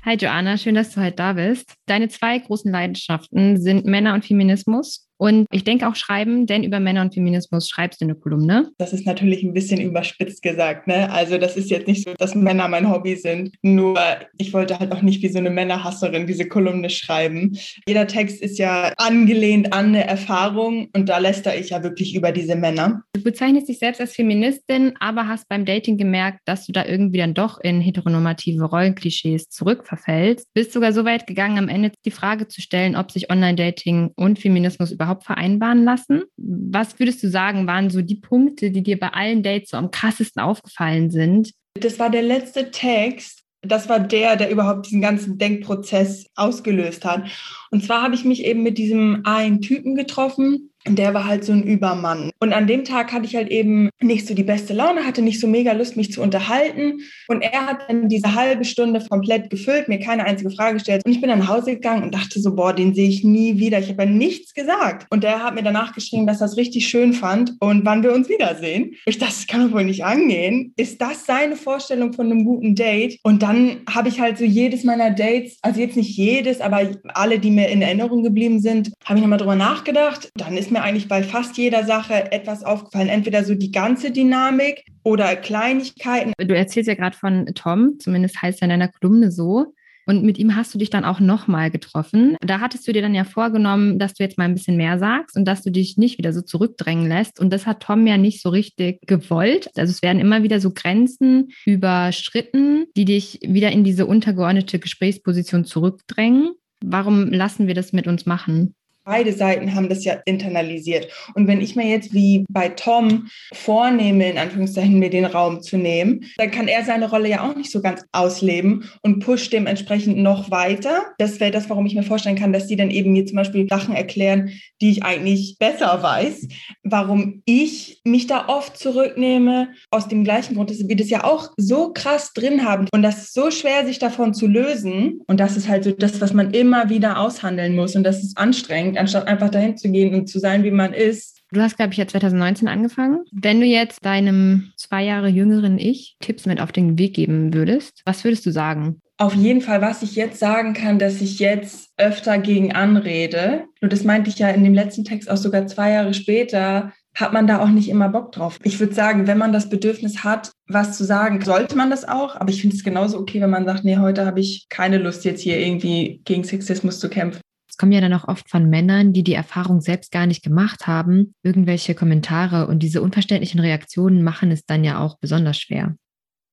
Hi 0.05 0.13
Joanna, 0.13 0.59
schön, 0.59 0.75
dass 0.75 0.93
du 0.93 1.01
heute 1.01 1.15
da 1.15 1.33
bist. 1.33 1.73
Deine 1.87 2.07
zwei 2.07 2.37
großen 2.37 2.71
Leidenschaften 2.71 3.59
sind 3.59 3.83
Männer 3.83 4.13
und 4.13 4.23
Feminismus. 4.23 5.06
Und 5.17 5.47
ich 5.51 5.63
denke 5.63 5.87
auch 5.87 5.95
schreiben, 5.95 6.45
denn 6.45 6.63
über 6.63 6.79
Männer 6.79 7.01
und 7.01 7.13
Feminismus 7.13 7.69
schreibst 7.69 8.01
du 8.01 8.05
eine 8.05 8.15
Kolumne. 8.15 8.69
Das 8.77 8.93
ist 8.93 9.05
natürlich 9.05 9.43
ein 9.43 9.53
bisschen 9.53 9.81
überspitzt 9.81 10.41
gesagt. 10.41 10.87
Ne? 10.87 11.11
Also 11.11 11.37
das 11.37 11.57
ist 11.57 11.69
jetzt 11.69 11.87
nicht 11.87 12.03
so, 12.03 12.13
dass 12.13 12.35
Männer 12.35 12.67
mein 12.67 12.89
Hobby 12.89 13.15
sind. 13.15 13.55
Nur 13.61 13.97
ich 14.37 14.53
wollte 14.53 14.79
halt 14.79 14.91
auch 14.91 15.01
nicht 15.01 15.21
wie 15.23 15.29
so 15.29 15.39
eine 15.39 15.49
Männerhasserin 15.49 16.27
diese 16.27 16.47
Kolumne 16.47 16.89
schreiben. 16.89 17.57
Jeder 17.87 18.07
Text 18.07 18.41
ist 18.41 18.59
ja 18.59 18.93
angelehnt 18.97 19.73
an 19.73 19.87
eine 19.87 20.05
Erfahrung 20.05 20.89
und 20.95 21.09
da 21.09 21.17
lästere 21.17 21.57
ich 21.57 21.71
ja 21.71 21.83
wirklich 21.83 22.15
über 22.15 22.31
diese 22.31 22.55
Männer. 22.55 23.03
Du 23.13 23.23
bezeichnest 23.23 23.69
dich 23.69 23.79
selbst 23.79 24.01
als 24.01 24.13
Feministin, 24.13 24.93
aber 24.99 25.27
hast 25.27 25.49
beim 25.49 25.65
Dating 25.65 25.97
gemerkt, 25.97 26.41
dass 26.45 26.65
du 26.65 26.71
da 26.71 26.85
irgendwie 26.85 27.17
dann 27.17 27.33
doch 27.33 27.59
in 27.59 27.81
heteronormative 27.81 28.63
Rollenklischees 28.63 29.49
zurückverfällst. 29.49 30.53
Bist 30.53 30.73
sogar 30.73 30.93
so 30.93 31.05
weit 31.05 31.27
gegangen, 31.27 31.57
am 31.57 31.69
Ende 31.69 31.91
die 32.05 32.11
Frage 32.11 32.47
zu 32.47 32.61
stellen, 32.61 32.95
ob 32.95 33.11
sich 33.11 33.31
Online-Dating 33.31 34.11
und 34.15 34.39
Feminismus 34.39 34.91
überhaupt 34.91 35.06
überhaupt 35.07 35.23
vereinbaren 35.23 35.83
lassen? 35.83 36.23
Was 36.37 36.99
würdest 36.99 37.23
du 37.23 37.29
sagen, 37.29 37.65
waren 37.65 37.89
so 37.89 38.01
die 38.01 38.15
Punkte, 38.15 38.71
die 38.71 38.83
dir 38.83 38.99
bei 38.99 39.09
allen 39.09 39.41
Dates 39.41 39.69
so 39.69 39.77
am 39.77 39.91
krassesten 39.91 40.41
aufgefallen 40.41 41.09
sind? 41.09 41.53
Das 41.79 41.97
war 41.99 42.09
der 42.09 42.23
letzte 42.23 42.71
Text. 42.71 43.43
Das 43.61 43.89
war 43.89 43.99
der, 43.99 44.35
der 44.35 44.51
überhaupt 44.51 44.85
diesen 44.85 45.01
ganzen 45.01 45.37
Denkprozess 45.37 46.27
ausgelöst 46.35 47.05
hat. 47.05 47.23
Und 47.71 47.83
zwar 47.83 48.03
habe 48.03 48.15
ich 48.15 48.23
mich 48.23 48.45
eben 48.45 48.63
mit 48.63 48.77
diesem 48.77 49.21
einen 49.23 49.61
Typen 49.61 49.95
getroffen, 49.95 50.71
der 50.95 51.13
war 51.13 51.25
halt 51.25 51.43
so 51.43 51.53
ein 51.53 51.63
Übermann. 51.63 52.31
Und 52.39 52.53
an 52.53 52.67
dem 52.67 52.83
Tag 52.83 53.11
hatte 53.13 53.25
ich 53.25 53.35
halt 53.35 53.49
eben 53.49 53.89
nicht 54.01 54.27
so 54.27 54.33
die 54.33 54.43
beste 54.43 54.73
Laune, 54.73 55.05
hatte 55.05 55.21
nicht 55.21 55.39
so 55.39 55.47
mega 55.47 55.71
Lust, 55.73 55.97
mich 55.97 56.11
zu 56.11 56.21
unterhalten. 56.21 56.99
Und 57.27 57.41
er 57.41 57.67
hat 57.67 57.79
dann 57.87 58.09
diese 58.09 58.35
halbe 58.35 58.65
Stunde 58.65 59.03
komplett 59.09 59.49
gefüllt, 59.49 59.87
mir 59.87 59.99
keine 59.99 60.25
einzige 60.25 60.51
Frage 60.51 60.75
gestellt. 60.75 61.03
Und 61.05 61.11
ich 61.11 61.21
bin 61.21 61.29
dann 61.29 61.39
nach 61.39 61.49
Hause 61.49 61.75
gegangen 61.75 62.03
und 62.03 62.13
dachte 62.13 62.39
so, 62.39 62.55
boah, 62.55 62.73
den 62.73 62.93
sehe 62.93 63.09
ich 63.09 63.23
nie 63.23 63.59
wieder. 63.59 63.79
Ich 63.79 63.89
habe 63.89 64.03
ja 64.03 64.09
nichts 64.09 64.53
gesagt. 64.53 65.07
Und 65.09 65.23
der 65.23 65.43
hat 65.43 65.55
mir 65.55 65.63
danach 65.63 65.93
geschrieben, 65.93 66.27
dass 66.27 66.41
er 66.41 66.45
es 66.45 66.57
richtig 66.57 66.87
schön 66.87 67.13
fand 67.13 67.53
und 67.59 67.85
wann 67.85 68.03
wir 68.03 68.13
uns 68.13 68.29
wiedersehen. 68.29 68.95
Ich 69.05 69.17
dachte, 69.17 69.27
das 69.27 69.45
kann 69.45 69.67
doch 69.67 69.75
wohl 69.75 69.83
nicht 69.83 70.05
angehen. 70.05 70.73
Ist 70.77 71.01
das 71.01 71.25
seine 71.25 71.55
Vorstellung 71.55 72.13
von 72.13 72.27
einem 72.27 72.45
guten 72.45 72.75
Date? 72.75 73.19
Und 73.23 73.43
dann 73.43 73.81
habe 73.89 74.07
ich 74.07 74.19
halt 74.21 74.37
so 74.37 74.45
jedes 74.45 74.83
meiner 74.83 75.11
Dates, 75.11 75.57
also 75.61 75.81
jetzt 75.81 75.97
nicht 75.97 76.15
jedes, 76.17 76.61
aber 76.61 76.89
alle, 77.13 77.39
die 77.39 77.51
mir 77.51 77.67
in 77.67 77.81
Erinnerung 77.81 78.23
geblieben 78.23 78.59
sind, 78.59 78.93
habe 79.05 79.19
ich 79.19 79.21
nochmal 79.21 79.39
drüber 79.39 79.55
nachgedacht. 79.55 80.29
Dann 80.35 80.55
ist 80.55 80.71
mir 80.71 80.76
mir 80.77 80.83
eigentlich 80.83 81.07
bei 81.07 81.23
fast 81.23 81.57
jeder 81.57 81.83
Sache 81.85 82.31
etwas 82.31 82.63
aufgefallen. 82.63 83.09
Entweder 83.09 83.43
so 83.43 83.55
die 83.55 83.71
ganze 83.71 84.11
Dynamik 84.11 84.83
oder 85.03 85.35
Kleinigkeiten. 85.35 86.33
Du 86.37 86.55
erzählst 86.55 86.87
ja 86.87 86.95
gerade 86.95 87.17
von 87.17 87.47
Tom, 87.55 87.99
zumindest 87.99 88.41
heißt 88.41 88.61
er 88.61 88.65
in 88.65 88.69
deiner 88.69 88.89
Kolumne 88.89 89.31
so. 89.31 89.73
Und 90.07 90.23
mit 90.23 90.37
ihm 90.37 90.55
hast 90.55 90.73
du 90.73 90.77
dich 90.77 90.89
dann 90.89 91.03
auch 91.03 91.19
nochmal 91.19 91.69
getroffen. 91.69 92.37
Da 92.39 92.61
hattest 92.61 92.87
du 92.87 92.93
dir 92.93 93.01
dann 93.01 93.13
ja 93.13 93.25
vorgenommen, 93.25 93.99
dass 93.99 94.13
du 94.13 94.23
jetzt 94.23 94.37
mal 94.37 94.45
ein 94.45 94.53
bisschen 94.53 94.77
mehr 94.77 94.97
sagst 94.99 95.35
und 95.35 95.45
dass 95.45 95.63
du 95.63 95.69
dich 95.69 95.97
nicht 95.97 96.17
wieder 96.17 96.31
so 96.31 96.41
zurückdrängen 96.41 97.09
lässt. 97.09 97.41
Und 97.41 97.51
das 97.51 97.65
hat 97.65 97.81
Tom 97.81 98.07
ja 98.07 98.17
nicht 98.17 98.41
so 98.41 98.47
richtig 98.47 99.01
gewollt. 99.05 99.69
Also 99.75 99.91
es 99.91 100.01
werden 100.01 100.21
immer 100.21 100.43
wieder 100.43 100.61
so 100.61 100.71
Grenzen 100.71 101.49
überschritten, 101.65 102.85
die 102.95 103.03
dich 103.03 103.39
wieder 103.41 103.73
in 103.73 103.83
diese 103.83 104.05
untergeordnete 104.05 104.79
Gesprächsposition 104.79 105.65
zurückdrängen. 105.65 106.53
Warum 106.81 107.33
lassen 107.33 107.67
wir 107.67 107.73
das 107.73 107.91
mit 107.91 108.07
uns 108.07 108.25
machen? 108.25 108.75
Beide 109.07 109.31
Seiten 109.31 109.73
haben 109.73 109.87
das 109.87 110.03
ja 110.03 110.17
internalisiert. 110.25 111.07
Und 111.33 111.47
wenn 111.47 111.61
ich 111.61 111.77
mir 111.77 111.87
jetzt 111.87 112.13
wie 112.13 112.43
bei 112.49 112.67
Tom 112.67 113.29
vornehme, 113.53 114.29
in 114.29 114.37
Anführungszeichen 114.37 114.99
mir 114.99 115.09
den 115.09 115.23
Raum 115.23 115.61
zu 115.61 115.77
nehmen, 115.77 116.25
dann 116.35 116.51
kann 116.51 116.67
er 116.67 116.83
seine 116.83 117.09
Rolle 117.09 117.29
ja 117.29 117.47
auch 117.47 117.55
nicht 117.55 117.71
so 117.71 117.81
ganz 117.81 118.03
ausleben 118.11 118.83
und 119.03 119.19
pusht 119.19 119.53
dementsprechend 119.53 120.17
noch 120.17 120.51
weiter. 120.51 121.05
Das 121.19 121.39
wäre 121.39 121.51
das, 121.51 121.69
warum 121.69 121.85
ich 121.85 121.95
mir 121.95 122.03
vorstellen 122.03 122.35
kann, 122.37 122.51
dass 122.51 122.67
die 122.67 122.75
dann 122.75 122.91
eben 122.91 123.13
mir 123.13 123.25
zum 123.25 123.37
Beispiel 123.37 123.65
Sachen 123.69 123.95
erklären, 123.95 124.51
die 124.81 124.91
ich 124.91 125.03
eigentlich 125.03 125.55
besser 125.57 126.03
weiß. 126.03 126.49
Warum 126.83 127.43
ich 127.45 128.01
mich 128.03 128.27
da 128.27 128.49
oft 128.49 128.77
zurücknehme, 128.77 129.69
aus 129.89 130.09
dem 130.09 130.25
gleichen 130.25 130.55
Grund, 130.55 130.69
dass 130.69 130.85
wir 130.85 130.95
das 130.97 131.09
ja 131.09 131.23
auch 131.23 131.51
so 131.55 131.93
krass 131.93 132.33
drin 132.33 132.65
haben 132.65 132.87
und 132.91 133.03
das 133.03 133.19
ist 133.19 133.33
so 133.33 133.51
schwer, 133.51 133.85
sich 133.85 133.99
davon 133.99 134.33
zu 134.33 134.47
lösen. 134.47 135.21
Und 135.27 135.39
das 135.39 135.55
ist 135.55 135.69
halt 135.69 135.85
so 135.85 135.91
das, 135.91 136.19
was 136.19 136.33
man 136.33 136.51
immer 136.51 136.89
wieder 136.89 137.19
aushandeln 137.19 137.73
muss 137.73 137.95
und 137.95 138.03
das 138.03 138.21
ist 138.21 138.37
anstrengend 138.37 138.96
anstatt 138.99 139.27
einfach 139.27 139.49
dahin 139.49 139.77
zu 139.77 139.91
gehen 139.91 140.13
und 140.13 140.27
zu 140.27 140.39
sein, 140.39 140.63
wie 140.63 140.71
man 140.71 140.93
ist. 140.93 141.37
Du 141.51 141.61
hast, 141.61 141.77
glaube 141.77 141.93
ich, 141.93 141.97
ja 141.97 142.07
2019 142.07 142.67
angefangen. 142.67 143.23
Wenn 143.31 143.61
du 143.61 143.65
jetzt 143.65 144.03
deinem 144.03 144.73
zwei 144.75 145.03
Jahre 145.03 145.29
jüngeren 145.29 145.77
Ich 145.79 146.17
Tipps 146.19 146.45
mit 146.45 146.59
auf 146.59 146.71
den 146.71 146.99
Weg 146.99 147.13
geben 147.13 147.53
würdest, 147.53 148.01
was 148.05 148.23
würdest 148.23 148.45
du 148.45 148.51
sagen? 148.51 149.01
Auf 149.17 149.33
jeden 149.33 149.61
Fall, 149.61 149.81
was 149.81 150.03
ich 150.03 150.15
jetzt 150.15 150.39
sagen 150.39 150.73
kann, 150.73 150.99
dass 150.99 151.21
ich 151.21 151.39
jetzt 151.39 151.89
öfter 151.97 152.37
gegen 152.37 152.73
anrede. 152.73 153.63
Und 153.81 153.91
das 153.93 154.03
meinte 154.03 154.29
ich 154.29 154.37
ja 154.37 154.49
in 154.49 154.63
dem 154.63 154.73
letzten 154.73 155.05
Text 155.05 155.29
auch 155.31 155.37
sogar 155.37 155.65
zwei 155.67 155.91
Jahre 155.91 156.13
später, 156.13 156.91
hat 157.15 157.33
man 157.33 157.47
da 157.47 157.59
auch 157.61 157.69
nicht 157.69 157.89
immer 157.89 158.09
Bock 158.09 158.31
drauf. 158.31 158.59
Ich 158.61 158.79
würde 158.79 158.93
sagen, 158.93 159.25
wenn 159.25 159.39
man 159.39 159.51
das 159.51 159.69
Bedürfnis 159.69 160.23
hat, 160.23 160.51
was 160.67 160.95
zu 160.95 161.03
sagen, 161.03 161.41
sollte 161.41 161.75
man 161.75 161.89
das 161.89 162.07
auch. 162.07 162.35
Aber 162.35 162.49
ich 162.49 162.61
finde 162.61 162.75
es 162.75 162.83
genauso 162.83 163.17
okay, 163.17 163.41
wenn 163.41 163.49
man 163.49 163.65
sagt, 163.65 163.85
nee, 163.85 163.97
heute 163.97 164.25
habe 164.25 164.39
ich 164.39 164.67
keine 164.69 164.99
Lust, 164.99 165.25
jetzt 165.25 165.41
hier 165.41 165.59
irgendwie 165.59 166.21
gegen 166.25 166.43
Sexismus 166.43 166.99
zu 166.99 167.09
kämpfen 167.09 167.41
kommen 167.77 167.91
ja 167.91 168.01
dann 168.01 168.13
auch 168.13 168.27
oft 168.27 168.49
von 168.49 168.69
Männern, 168.69 169.13
die 169.13 169.23
die 169.23 169.33
Erfahrung 169.33 169.81
selbst 169.81 170.11
gar 170.11 170.25
nicht 170.25 170.43
gemacht 170.43 170.87
haben, 170.87 171.33
irgendwelche 171.43 171.95
Kommentare 171.95 172.67
und 172.67 172.79
diese 172.79 173.01
unverständlichen 173.01 173.59
Reaktionen 173.59 174.23
machen 174.23 174.51
es 174.51 174.65
dann 174.65 174.83
ja 174.83 174.99
auch 174.99 175.17
besonders 175.19 175.59
schwer. 175.59 175.95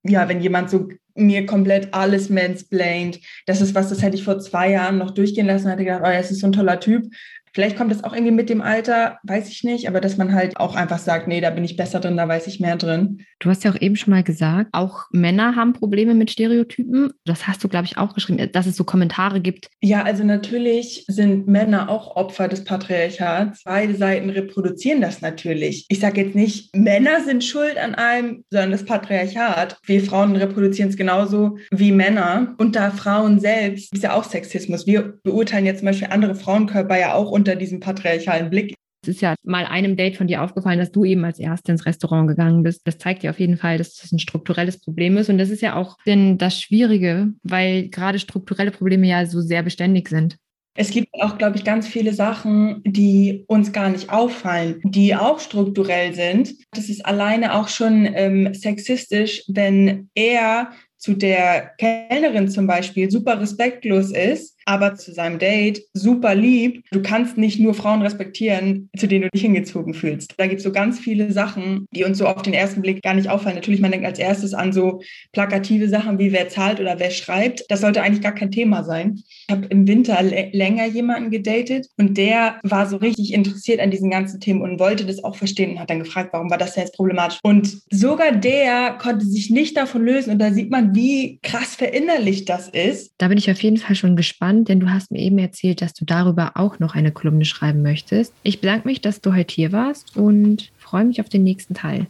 Ja, 0.06 0.28
wenn 0.28 0.40
jemand 0.40 0.70
so 0.70 0.88
mir 1.14 1.46
komplett 1.46 1.94
alles 1.94 2.28
mansplained, 2.28 3.20
das 3.46 3.60
ist 3.60 3.74
was, 3.74 3.88
das 3.88 4.02
hätte 4.02 4.16
ich 4.16 4.24
vor 4.24 4.38
zwei 4.38 4.70
Jahren 4.70 4.98
noch 4.98 5.12
durchgehen 5.12 5.46
lassen, 5.46 5.68
hätte 5.68 5.84
gedacht, 5.84 6.02
oh, 6.04 6.08
er 6.08 6.20
ist 6.20 6.38
so 6.38 6.46
ein 6.46 6.52
toller 6.52 6.80
Typ. 6.80 7.06
Vielleicht 7.54 7.76
kommt 7.76 7.92
das 7.92 8.02
auch 8.02 8.12
irgendwie 8.12 8.32
mit 8.32 8.50
dem 8.50 8.60
Alter, 8.60 9.18
weiß 9.22 9.48
ich 9.48 9.62
nicht, 9.62 9.88
aber 9.88 10.00
dass 10.00 10.16
man 10.16 10.34
halt 10.34 10.56
auch 10.56 10.74
einfach 10.74 10.98
sagt, 10.98 11.28
nee, 11.28 11.40
da 11.40 11.50
bin 11.50 11.64
ich 11.64 11.76
besser 11.76 12.00
drin, 12.00 12.16
da 12.16 12.26
weiß 12.26 12.48
ich 12.48 12.58
mehr 12.58 12.76
drin. 12.76 13.20
Du 13.38 13.48
hast 13.48 13.62
ja 13.62 13.70
auch 13.70 13.80
eben 13.80 13.94
schon 13.94 14.12
mal 14.12 14.24
gesagt, 14.24 14.70
auch 14.72 15.04
Männer 15.12 15.54
haben 15.54 15.72
Probleme 15.72 16.14
mit 16.14 16.30
Stereotypen. 16.30 17.12
Das 17.24 17.46
hast 17.46 17.62
du, 17.62 17.68
glaube 17.68 17.86
ich, 17.86 17.96
auch 17.96 18.14
geschrieben, 18.14 18.50
dass 18.52 18.66
es 18.66 18.76
so 18.76 18.84
Kommentare 18.84 19.40
gibt. 19.40 19.68
Ja, 19.82 20.02
also 20.02 20.24
natürlich 20.24 21.04
sind 21.08 21.46
Männer 21.46 21.88
auch 21.88 22.16
Opfer 22.16 22.48
des 22.48 22.64
Patriarchats. 22.64 23.62
Beide 23.64 23.94
Seiten 23.94 24.30
reproduzieren 24.30 25.00
das 25.00 25.20
natürlich. 25.20 25.86
Ich 25.88 26.00
sage 26.00 26.22
jetzt 26.22 26.34
nicht, 26.34 26.74
Männer 26.74 27.20
sind 27.24 27.44
schuld 27.44 27.76
an 27.76 27.94
allem, 27.94 28.44
sondern 28.50 28.72
das 28.72 28.84
Patriarchat. 28.84 29.78
Wir 29.84 30.02
Frauen 30.02 30.34
reproduzieren 30.34 30.90
es 30.90 30.96
genauso 30.96 31.58
wie 31.70 31.92
Männer. 31.92 32.54
Und 32.58 32.74
da 32.74 32.90
Frauen 32.90 33.38
selbst 33.38 33.92
ist 33.92 34.02
ja 34.02 34.14
auch 34.14 34.24
Sexismus. 34.24 34.86
Wir 34.86 35.18
beurteilen 35.22 35.66
jetzt 35.66 35.80
zum 35.80 35.86
Beispiel 35.86 36.08
andere 36.10 36.34
Frauenkörper 36.34 36.98
ja 36.98 37.14
auch 37.14 37.30
unter 37.44 37.56
diesem 37.56 37.78
patriarchalen 37.78 38.48
Blick. 38.48 38.74
Es 39.02 39.08
ist 39.08 39.20
ja 39.20 39.34
mal 39.42 39.66
einem 39.66 39.96
Date 39.96 40.16
von 40.16 40.26
dir 40.26 40.42
aufgefallen, 40.42 40.78
dass 40.78 40.90
du 40.90 41.04
eben 41.04 41.26
als 41.26 41.38
Erste 41.38 41.72
ins 41.72 41.84
Restaurant 41.84 42.26
gegangen 42.26 42.62
bist. 42.62 42.80
Das 42.86 42.96
zeigt 42.96 43.22
dir 43.22 43.28
auf 43.28 43.38
jeden 43.38 43.58
Fall, 43.58 43.76
dass 43.76 43.96
das 43.96 44.12
ein 44.12 44.18
strukturelles 44.18 44.80
Problem 44.80 45.18
ist. 45.18 45.28
Und 45.28 45.36
das 45.36 45.50
ist 45.50 45.60
ja 45.60 45.76
auch 45.76 45.98
denn 46.06 46.38
das 46.38 46.58
Schwierige, 46.58 47.34
weil 47.42 47.88
gerade 47.90 48.18
strukturelle 48.18 48.70
Probleme 48.70 49.06
ja 49.06 49.26
so 49.26 49.42
sehr 49.42 49.62
beständig 49.62 50.08
sind. 50.08 50.36
Es 50.76 50.90
gibt 50.90 51.08
auch, 51.20 51.36
glaube 51.36 51.58
ich, 51.58 51.64
ganz 51.64 51.86
viele 51.86 52.14
Sachen, 52.14 52.80
die 52.84 53.44
uns 53.46 53.72
gar 53.72 53.90
nicht 53.90 54.10
auffallen, 54.10 54.80
die 54.82 55.14
auch 55.14 55.38
strukturell 55.38 56.14
sind. 56.14 56.54
Das 56.72 56.88
ist 56.88 57.04
alleine 57.04 57.54
auch 57.54 57.68
schon 57.68 58.08
ähm, 58.12 58.54
sexistisch, 58.54 59.44
wenn 59.48 60.08
er 60.14 60.70
zu 60.96 61.12
der 61.12 61.72
Kellnerin 61.76 62.48
zum 62.48 62.66
Beispiel 62.66 63.10
super 63.10 63.38
respektlos 63.38 64.10
ist 64.12 64.53
aber 64.64 64.94
zu 64.94 65.12
seinem 65.12 65.38
Date 65.38 65.82
super 65.92 66.34
lieb. 66.34 66.84
Du 66.90 67.02
kannst 67.02 67.38
nicht 67.38 67.60
nur 67.60 67.74
Frauen 67.74 68.02
respektieren, 68.02 68.88
zu 68.96 69.06
denen 69.06 69.22
du 69.22 69.30
dich 69.30 69.42
hingezogen 69.42 69.94
fühlst. 69.94 70.34
Da 70.36 70.46
gibt 70.46 70.58
es 70.58 70.64
so 70.64 70.72
ganz 70.72 70.98
viele 70.98 71.32
Sachen, 71.32 71.86
die 71.92 72.04
uns 72.04 72.18
so 72.18 72.26
auf 72.26 72.42
den 72.42 72.54
ersten 72.54 72.82
Blick 72.82 73.02
gar 73.02 73.14
nicht 73.14 73.28
auffallen. 73.28 73.56
Natürlich, 73.56 73.80
man 73.80 73.90
denkt 73.90 74.06
als 74.06 74.18
erstes 74.18 74.54
an 74.54 74.72
so 74.72 75.00
plakative 75.32 75.88
Sachen 75.88 76.18
wie 76.18 76.32
wer 76.32 76.48
zahlt 76.48 76.80
oder 76.80 76.98
wer 76.98 77.10
schreibt. 77.10 77.64
Das 77.68 77.80
sollte 77.80 78.02
eigentlich 78.02 78.22
gar 78.22 78.34
kein 78.34 78.50
Thema 78.50 78.84
sein. 78.84 79.16
Ich 79.16 79.46
habe 79.50 79.66
im 79.66 79.86
Winter 79.86 80.22
länger 80.22 80.86
jemanden 80.86 81.30
gedatet 81.30 81.88
und 81.96 82.16
der 82.16 82.58
war 82.62 82.86
so 82.86 82.96
richtig 82.96 83.32
interessiert 83.32 83.80
an 83.80 83.90
diesen 83.90 84.10
ganzen 84.10 84.40
Themen 84.40 84.62
und 84.62 84.80
wollte 84.80 85.04
das 85.04 85.22
auch 85.22 85.36
verstehen 85.36 85.72
und 85.72 85.80
hat 85.80 85.90
dann 85.90 85.98
gefragt, 85.98 86.30
warum 86.32 86.50
war 86.50 86.58
das 86.58 86.74
denn 86.74 86.84
jetzt 86.84 86.96
problematisch? 86.96 87.38
Und 87.42 87.78
sogar 87.90 88.32
der 88.32 88.96
konnte 89.00 89.26
sich 89.26 89.50
nicht 89.50 89.76
davon 89.76 90.04
lösen 90.04 90.30
und 90.30 90.38
da 90.38 90.52
sieht 90.52 90.70
man, 90.70 90.94
wie 90.94 91.38
krass 91.42 91.74
verinnerlicht 91.74 92.48
das 92.48 92.68
ist. 92.68 93.12
Da 93.18 93.28
bin 93.28 93.38
ich 93.38 93.50
auf 93.50 93.62
jeden 93.62 93.76
Fall 93.76 93.96
schon 93.96 94.16
gespannt 94.16 94.53
spannend, 94.54 94.68
denn 94.68 94.80
du 94.80 94.90
hast 94.90 95.10
mir 95.10 95.20
eben 95.20 95.38
erzählt, 95.38 95.82
dass 95.82 95.94
du 95.94 96.04
darüber 96.04 96.52
auch 96.54 96.78
noch 96.78 96.94
eine 96.94 97.12
Kolumne 97.12 97.44
schreiben 97.44 97.82
möchtest. 97.82 98.32
Ich 98.42 98.60
bedanke 98.60 98.86
mich, 98.86 99.00
dass 99.00 99.20
du 99.20 99.34
heute 99.34 99.54
hier 99.54 99.72
warst 99.72 100.16
und 100.16 100.70
freue 100.78 101.04
mich 101.04 101.20
auf 101.20 101.28
den 101.28 101.42
nächsten 101.42 101.74
Teil. 101.74 102.06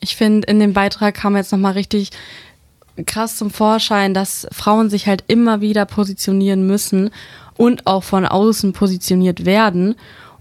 Ich 0.00 0.16
finde, 0.16 0.46
in 0.48 0.58
dem 0.58 0.72
Beitrag 0.72 1.14
kam 1.14 1.36
jetzt 1.36 1.52
nochmal 1.52 1.72
richtig 1.72 2.10
krass 3.06 3.36
zum 3.36 3.50
Vorschein, 3.50 4.14
dass 4.14 4.46
Frauen 4.52 4.90
sich 4.90 5.06
halt 5.06 5.24
immer 5.28 5.60
wieder 5.60 5.86
positionieren 5.86 6.66
müssen 6.66 7.10
und 7.56 7.86
auch 7.86 8.02
von 8.02 8.26
außen 8.26 8.72
positioniert 8.72 9.44
werden. 9.44 9.94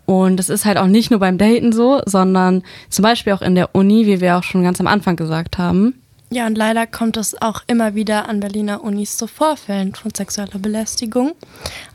Und 0.05 0.37
das 0.37 0.49
ist 0.49 0.65
halt 0.65 0.77
auch 0.77 0.87
nicht 0.87 1.11
nur 1.11 1.19
beim 1.19 1.37
Daten 1.37 1.71
so, 1.71 2.01
sondern 2.05 2.63
zum 2.89 3.03
Beispiel 3.03 3.33
auch 3.33 3.41
in 3.41 3.55
der 3.55 3.73
Uni, 3.73 4.05
wie 4.05 4.19
wir 4.19 4.37
auch 4.37 4.43
schon 4.43 4.63
ganz 4.63 4.79
am 4.79 4.87
Anfang 4.87 5.15
gesagt 5.15 5.57
haben. 5.57 6.00
Ja, 6.33 6.47
und 6.47 6.57
leider 6.57 6.87
kommt 6.87 7.17
es 7.17 7.41
auch 7.41 7.61
immer 7.67 7.93
wieder 7.93 8.29
an 8.29 8.39
Berliner 8.39 8.85
Unis 8.85 9.17
zu 9.17 9.27
Vorfällen 9.27 9.93
von 9.93 10.15
sexueller 10.15 10.59
Belästigung. 10.59 11.33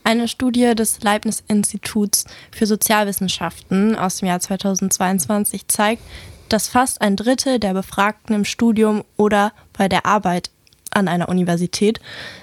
Eine 0.04 0.28
Studie 0.28 0.74
des 0.74 1.00
Leibniz-Instituts 1.02 2.26
für 2.52 2.66
Sozialwissenschaften 2.66 3.96
aus 3.96 4.18
dem 4.18 4.28
Jahr 4.28 4.40
2022 4.40 5.68
zeigt, 5.68 6.02
dass 6.50 6.68
fast 6.68 7.00
ein 7.00 7.16
Drittel 7.16 7.58
der 7.58 7.72
Befragten 7.72 8.36
im 8.36 8.44
Studium 8.44 9.04
oder 9.16 9.54
bei 9.72 9.88
der 9.88 10.04
Arbeit 10.04 10.50
an 10.90 11.08
einer 11.08 11.30
Universität 11.30 11.98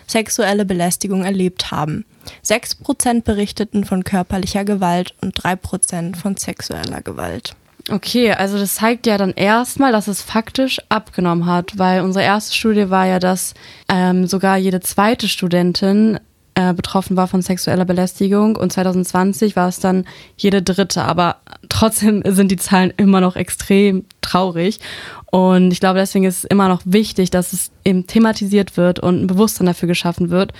sexuelle 0.07 0.65
Belästigung 0.65 1.23
erlebt 1.23 1.69
haben. 1.69 2.05
Sechs 2.41 2.73
Prozent 2.73 3.23
berichteten 3.23 3.85
von 3.85 4.03
körperlicher 4.03 4.65
Gewalt 4.65 5.13
und 5.21 5.33
drei 5.35 5.55
Prozent 5.55 6.17
von 6.17 6.37
sexueller 6.37 7.03
Gewalt. 7.03 7.55
Okay, 7.89 8.31
also 8.31 8.57
das 8.57 8.75
zeigt 8.75 9.07
ja 9.07 9.17
dann 9.17 9.33
erstmal, 9.33 9.91
dass 9.91 10.07
es 10.07 10.21
faktisch 10.21 10.79
abgenommen 10.87 11.45
hat, 11.45 11.77
weil 11.77 12.01
unsere 12.01 12.23
erste 12.23 12.55
Studie 12.55 12.89
war 12.89 13.05
ja, 13.05 13.19
dass 13.19 13.53
ähm, 13.89 14.25
sogar 14.25 14.57
jede 14.57 14.79
zweite 14.79 15.27
Studentin 15.27 16.17
äh, 16.55 16.73
betroffen 16.73 17.17
war 17.17 17.27
von 17.27 17.41
sexueller 17.41 17.83
Belästigung 17.83 18.55
und 18.55 18.71
2020 18.71 19.57
war 19.57 19.67
es 19.67 19.79
dann 19.79 20.05
jede 20.37 20.61
dritte, 20.61 21.03
aber 21.03 21.37
trotzdem 21.67 22.21
sind 22.25 22.51
die 22.51 22.57
Zahlen 22.57 22.93
immer 22.95 23.19
noch 23.19 23.35
extrem 23.35 24.05
traurig. 24.21 24.79
Und 25.25 25.71
ich 25.71 25.79
glaube, 25.81 25.99
deswegen 25.99 26.25
ist 26.25 26.37
es 26.37 26.43
immer 26.45 26.69
noch 26.69 26.83
wichtig, 26.85 27.31
dass 27.31 27.51
es 27.51 27.71
eben 27.83 28.07
thematisiert 28.07 28.77
wird 28.77 28.99
und 28.99 29.23
ein 29.23 29.27
Bewusstsein 29.27 29.65
dafür 29.65 29.87
geschaffen 29.87 30.29
wird. 30.29 30.53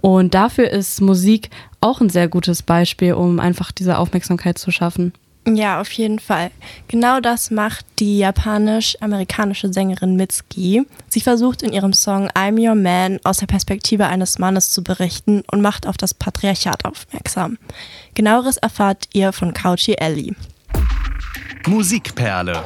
Und 0.00 0.34
dafür 0.34 0.70
ist 0.70 1.00
Musik 1.00 1.50
auch 1.80 2.00
ein 2.00 2.10
sehr 2.10 2.28
gutes 2.28 2.62
Beispiel, 2.62 3.14
um 3.14 3.40
einfach 3.40 3.72
diese 3.72 3.98
Aufmerksamkeit 3.98 4.56
zu 4.56 4.70
schaffen. 4.70 5.12
Ja, 5.46 5.80
auf 5.80 5.90
jeden 5.92 6.18
Fall. 6.18 6.50
Genau 6.88 7.20
das 7.20 7.50
macht 7.50 7.86
die 7.98 8.18
japanisch-amerikanische 8.18 9.72
Sängerin 9.72 10.16
Mitski. 10.16 10.86
Sie 11.08 11.20
versucht 11.20 11.62
in 11.62 11.72
ihrem 11.72 11.94
Song 11.94 12.28
I'm 12.30 12.60
Your 12.60 12.74
Man 12.74 13.18
aus 13.24 13.38
der 13.38 13.46
Perspektive 13.46 14.06
eines 14.06 14.38
Mannes 14.38 14.70
zu 14.70 14.84
berichten 14.84 15.42
und 15.50 15.62
macht 15.62 15.86
auf 15.86 15.96
das 15.96 16.12
Patriarchat 16.12 16.84
aufmerksam. 16.84 17.58
Genaueres 18.14 18.58
erfahrt 18.58 19.08
ihr 19.12 19.32
von 19.32 19.54
Couchy 19.54 19.94
Ellie. 19.94 20.34
Musikperle 21.66 22.62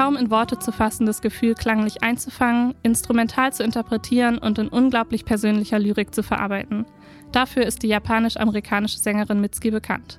kaum 0.00 0.16
in 0.16 0.30
Worte 0.30 0.58
zu 0.58 0.72
fassendes 0.72 1.20
Gefühl 1.20 1.52
klanglich 1.52 2.02
einzufangen, 2.02 2.74
instrumental 2.82 3.52
zu 3.52 3.62
interpretieren 3.62 4.38
und 4.38 4.58
in 4.58 4.68
unglaublich 4.68 5.26
persönlicher 5.26 5.78
Lyrik 5.78 6.14
zu 6.14 6.22
verarbeiten. 6.22 6.86
Dafür 7.32 7.66
ist 7.66 7.82
die 7.82 7.88
japanisch-amerikanische 7.88 8.98
Sängerin 8.98 9.42
Mitski 9.42 9.70
bekannt. 9.70 10.18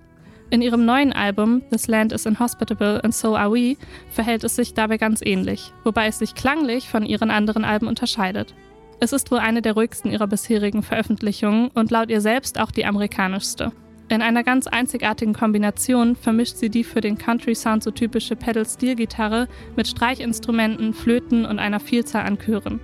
In 0.51 0.61
ihrem 0.61 0.85
neuen 0.85 1.13
Album 1.13 1.63
This 1.71 1.87
Land 1.87 2.11
is 2.11 2.27
Inhospitable 2.27 3.03
and 3.03 3.15
So 3.15 3.35
Are 3.35 3.51
We 3.51 3.75
verhält 4.11 4.43
es 4.43 4.55
sich 4.55 4.75
dabei 4.75 4.97
ganz 4.97 5.19
ähnlich, 5.23 5.73
wobei 5.83 6.05
es 6.05 6.19
sich 6.19 6.35
klanglich 6.35 6.87
von 6.87 7.03
ihren 7.03 7.31
anderen 7.31 7.65
Alben 7.65 7.87
unterscheidet. 7.87 8.53
Es 8.99 9.13
ist 9.13 9.31
wohl 9.31 9.39
eine 9.39 9.63
der 9.63 9.73
ruhigsten 9.73 10.11
ihrer 10.11 10.27
bisherigen 10.27 10.83
Veröffentlichungen 10.83 11.69
und 11.69 11.89
laut 11.89 12.11
ihr 12.11 12.21
selbst 12.21 12.59
auch 12.59 12.69
die 12.69 12.85
amerikanischste. 12.85 13.71
In 14.11 14.21
einer 14.21 14.43
ganz 14.43 14.67
einzigartigen 14.67 15.33
Kombination 15.33 16.17
vermischt 16.17 16.57
sie 16.57 16.69
die 16.69 16.83
für 16.83 16.99
den 16.99 17.17
Country-Sound 17.17 17.81
so 17.81 17.91
typische 17.91 18.35
Pedal-Steel-Gitarre 18.35 19.47
mit 19.77 19.87
Streichinstrumenten, 19.87 20.93
Flöten 20.93 21.45
und 21.45 21.59
einer 21.59 21.79
Vielzahl 21.79 22.25
an 22.25 22.37
Chören. 22.37 22.81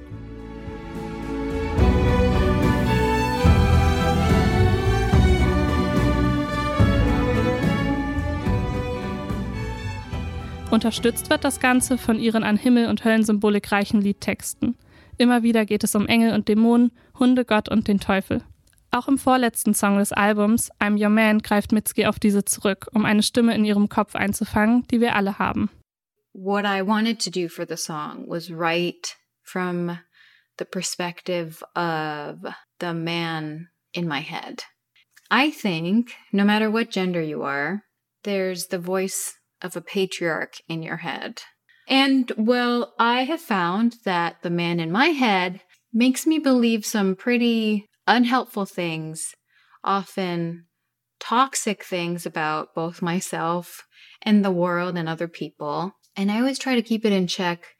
Unterstützt 10.71 11.29
wird 11.29 11.43
das 11.43 11.59
Ganze 11.59 11.97
von 11.97 12.19
ihren 12.19 12.45
an 12.45 12.55
Himmel- 12.55 12.87
und 12.87 13.03
Höllensymbolik 13.03 13.69
reichen 13.73 13.99
Liedtexten. 13.99 14.77
Immer 15.17 15.43
wieder 15.43 15.65
geht 15.65 15.83
es 15.83 15.93
um 15.93 16.07
Engel 16.07 16.33
und 16.33 16.47
Dämonen, 16.47 16.93
Hunde, 17.19 17.43
Gott 17.43 17.67
und 17.67 17.89
den 17.89 17.99
Teufel. 17.99 18.43
Auch 18.91 19.07
im 19.07 19.17
vorletzten 19.17 19.73
Song 19.73 19.97
des 19.97 20.11
Albums, 20.11 20.71
I'm 20.79 21.01
Your 21.01 21.09
Man, 21.09 21.39
greift 21.39 21.71
Mitski 21.71 22.05
auf 22.05 22.19
diese 22.19 22.45
zurück, 22.45 22.87
um 22.93 23.05
eine 23.05 23.23
Stimme 23.23 23.53
in 23.53 23.65
ihrem 23.65 23.89
Kopf 23.89 24.15
einzufangen, 24.15 24.87
die 24.89 25.01
wir 25.01 25.15
alle 25.15 25.39
haben. 25.39 25.69
What 26.33 26.65
I 26.65 26.81
wanted 26.81 27.19
to 27.23 27.31
do 27.31 27.49
for 27.49 27.65
the 27.67 27.77
song 27.77 28.25
was 28.27 28.49
write 28.49 29.15
from 29.43 29.99
the 30.57 30.65
perspective 30.65 31.63
of 31.75 32.37
the 32.79 32.93
man 32.93 33.69
in 33.93 34.07
my 34.07 34.21
head. 34.21 34.63
I 35.29 35.51
think 35.51 36.13
no 36.31 36.45
matter 36.45 36.71
what 36.71 36.91
gender 36.91 37.21
you 37.21 37.43
are, 37.43 37.83
there's 38.23 38.67
the 38.67 38.79
voice 38.79 39.33
of 39.61 39.75
a 39.75 39.81
patriarch 39.81 40.61
in 40.67 40.83
your 40.83 40.97
head. 40.97 41.41
And 41.87 42.31
well, 42.37 42.93
I 42.99 43.23
have 43.23 43.41
found 43.41 43.95
that 44.03 44.41
the 44.43 44.49
man 44.49 44.79
in 44.79 44.91
my 44.91 45.07
head 45.07 45.61
makes 45.93 46.27
me 46.27 46.37
believe 46.37 46.85
some 46.85 47.15
pretty 47.15 47.87
unhelpful 48.07 48.65
things, 48.65 49.35
often 49.83 50.65
toxic 51.19 51.83
things 51.83 52.25
about 52.25 52.73
both 52.73 53.01
myself 53.01 53.85
and 54.21 54.43
the 54.43 54.51
world 54.51 54.97
and 54.97 55.09
other 55.09 55.27
people. 55.27 55.93
And 56.15 56.31
I 56.31 56.39
always 56.39 56.59
try 56.59 56.75
to 56.75 56.81
keep 56.81 57.05
it 57.05 57.13
in 57.13 57.27
check. 57.27 57.75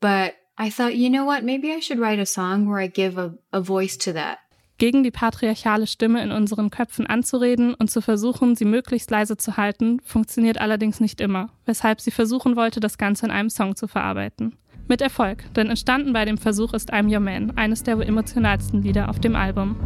But 0.00 0.34
I 0.56 0.70
thought, 0.70 0.94
you 0.94 1.10
know 1.10 1.24
what, 1.24 1.44
maybe 1.44 1.72
I 1.72 1.80
should 1.80 1.98
write 1.98 2.18
a 2.18 2.26
song 2.26 2.68
where 2.68 2.80
I 2.80 2.86
give 2.86 3.18
a, 3.18 3.34
a 3.52 3.60
voice 3.60 3.96
to 3.98 4.12
that. 4.12 4.38
Gegen 4.78 5.02
die 5.02 5.10
patriarchale 5.10 5.86
Stimme 5.86 6.22
in 6.22 6.32
unseren 6.32 6.70
Köpfen 6.70 7.06
anzureden 7.06 7.74
und 7.74 7.90
zu 7.90 8.00
versuchen, 8.00 8.56
sie 8.56 8.64
möglichst 8.64 9.10
leise 9.10 9.36
zu 9.36 9.58
halten, 9.58 10.00
funktioniert 10.00 10.58
allerdings 10.58 11.00
nicht 11.00 11.20
immer, 11.20 11.50
weshalb 11.66 12.00
sie 12.00 12.10
versuchen 12.10 12.56
wollte, 12.56 12.80
das 12.80 12.96
Ganze 12.96 13.26
in 13.26 13.30
einem 13.30 13.50
Song 13.50 13.76
zu 13.76 13.86
verarbeiten. 13.88 14.56
Mit 14.90 15.02
Erfolg, 15.02 15.44
denn 15.54 15.68
entstanden 15.68 16.12
bei 16.12 16.24
dem 16.24 16.36
Versuch 16.36 16.72
ist 16.72 16.92
I'm 16.92 17.14
Your 17.14 17.20
Man, 17.20 17.56
eines 17.56 17.84
der 17.84 17.96
emotionalsten 18.00 18.82
Lieder 18.82 19.08
auf 19.08 19.20
dem 19.20 19.36
Album. 19.36 19.76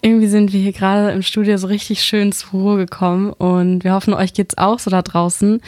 Irgendwie 0.00 0.26
sind 0.26 0.54
wir 0.54 0.60
hier 0.60 0.72
gerade 0.72 1.10
im 1.10 1.20
Studio 1.20 1.58
so 1.58 1.66
richtig 1.66 2.02
schön 2.02 2.32
zur 2.32 2.58
Ruhe 2.58 2.76
gekommen 2.78 3.30
und 3.34 3.84
wir 3.84 3.92
hoffen, 3.92 4.14
euch 4.14 4.32
geht's 4.32 4.56
auch 4.56 4.78
so 4.78 4.90
da 4.90 5.02
draußen. 5.02 5.60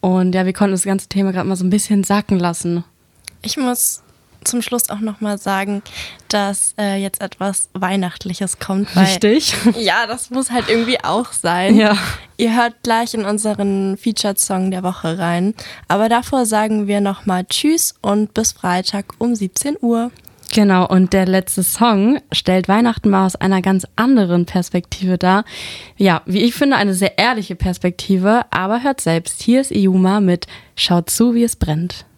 Und 0.00 0.32
ja, 0.32 0.46
wir 0.46 0.52
konnten 0.52 0.74
das 0.74 0.84
ganze 0.84 1.08
Thema 1.08 1.32
gerade 1.32 1.48
mal 1.48 1.56
so 1.56 1.64
ein 1.64 1.70
bisschen 1.70 2.04
sacken 2.04 2.38
lassen. 2.38 2.84
Ich 3.42 3.56
muss 3.56 4.04
zum 4.44 4.62
Schluss 4.62 4.90
auch 4.90 5.00
nochmal 5.00 5.38
sagen, 5.38 5.82
dass 6.28 6.74
äh, 6.78 6.96
jetzt 6.96 7.20
etwas 7.20 7.68
Weihnachtliches 7.74 8.58
kommt. 8.58 8.94
Weil, 8.94 9.04
Richtig. 9.04 9.54
Ja, 9.78 10.06
das 10.06 10.30
muss 10.30 10.50
halt 10.50 10.68
irgendwie 10.68 11.02
auch 11.02 11.32
sein. 11.32 11.76
Ja. 11.76 11.96
Ihr 12.36 12.54
hört 12.56 12.74
gleich 12.82 13.14
in 13.14 13.24
unseren 13.24 13.96
Featured 13.96 14.38
Song 14.38 14.70
der 14.70 14.82
Woche 14.82 15.18
rein. 15.18 15.54
Aber 15.88 16.08
davor 16.08 16.46
sagen 16.46 16.86
wir 16.86 17.00
nochmal 17.00 17.44
Tschüss 17.44 17.94
und 18.00 18.34
bis 18.34 18.52
Freitag 18.52 19.14
um 19.18 19.34
17 19.34 19.76
Uhr. 19.80 20.10
Genau, 20.52 20.86
und 20.86 21.14
der 21.14 21.24
letzte 21.24 21.62
Song 21.62 22.20
stellt 22.30 22.68
Weihnachten 22.68 23.08
mal 23.08 23.24
aus 23.24 23.36
einer 23.36 23.62
ganz 23.62 23.86
anderen 23.96 24.44
Perspektive 24.44 25.16
dar. 25.16 25.46
Ja, 25.96 26.20
wie 26.26 26.42
ich 26.42 26.52
finde, 26.52 26.76
eine 26.76 26.92
sehr 26.92 27.16
ehrliche 27.16 27.56
Perspektive, 27.56 28.44
aber 28.50 28.82
hört 28.82 29.00
selbst. 29.00 29.40
Hier 29.40 29.62
ist 29.62 29.70
Iuma 29.70 30.20
mit 30.20 30.46
Schaut 30.76 31.08
zu, 31.08 31.34
wie 31.34 31.42
es 31.42 31.56
brennt. 31.56 32.04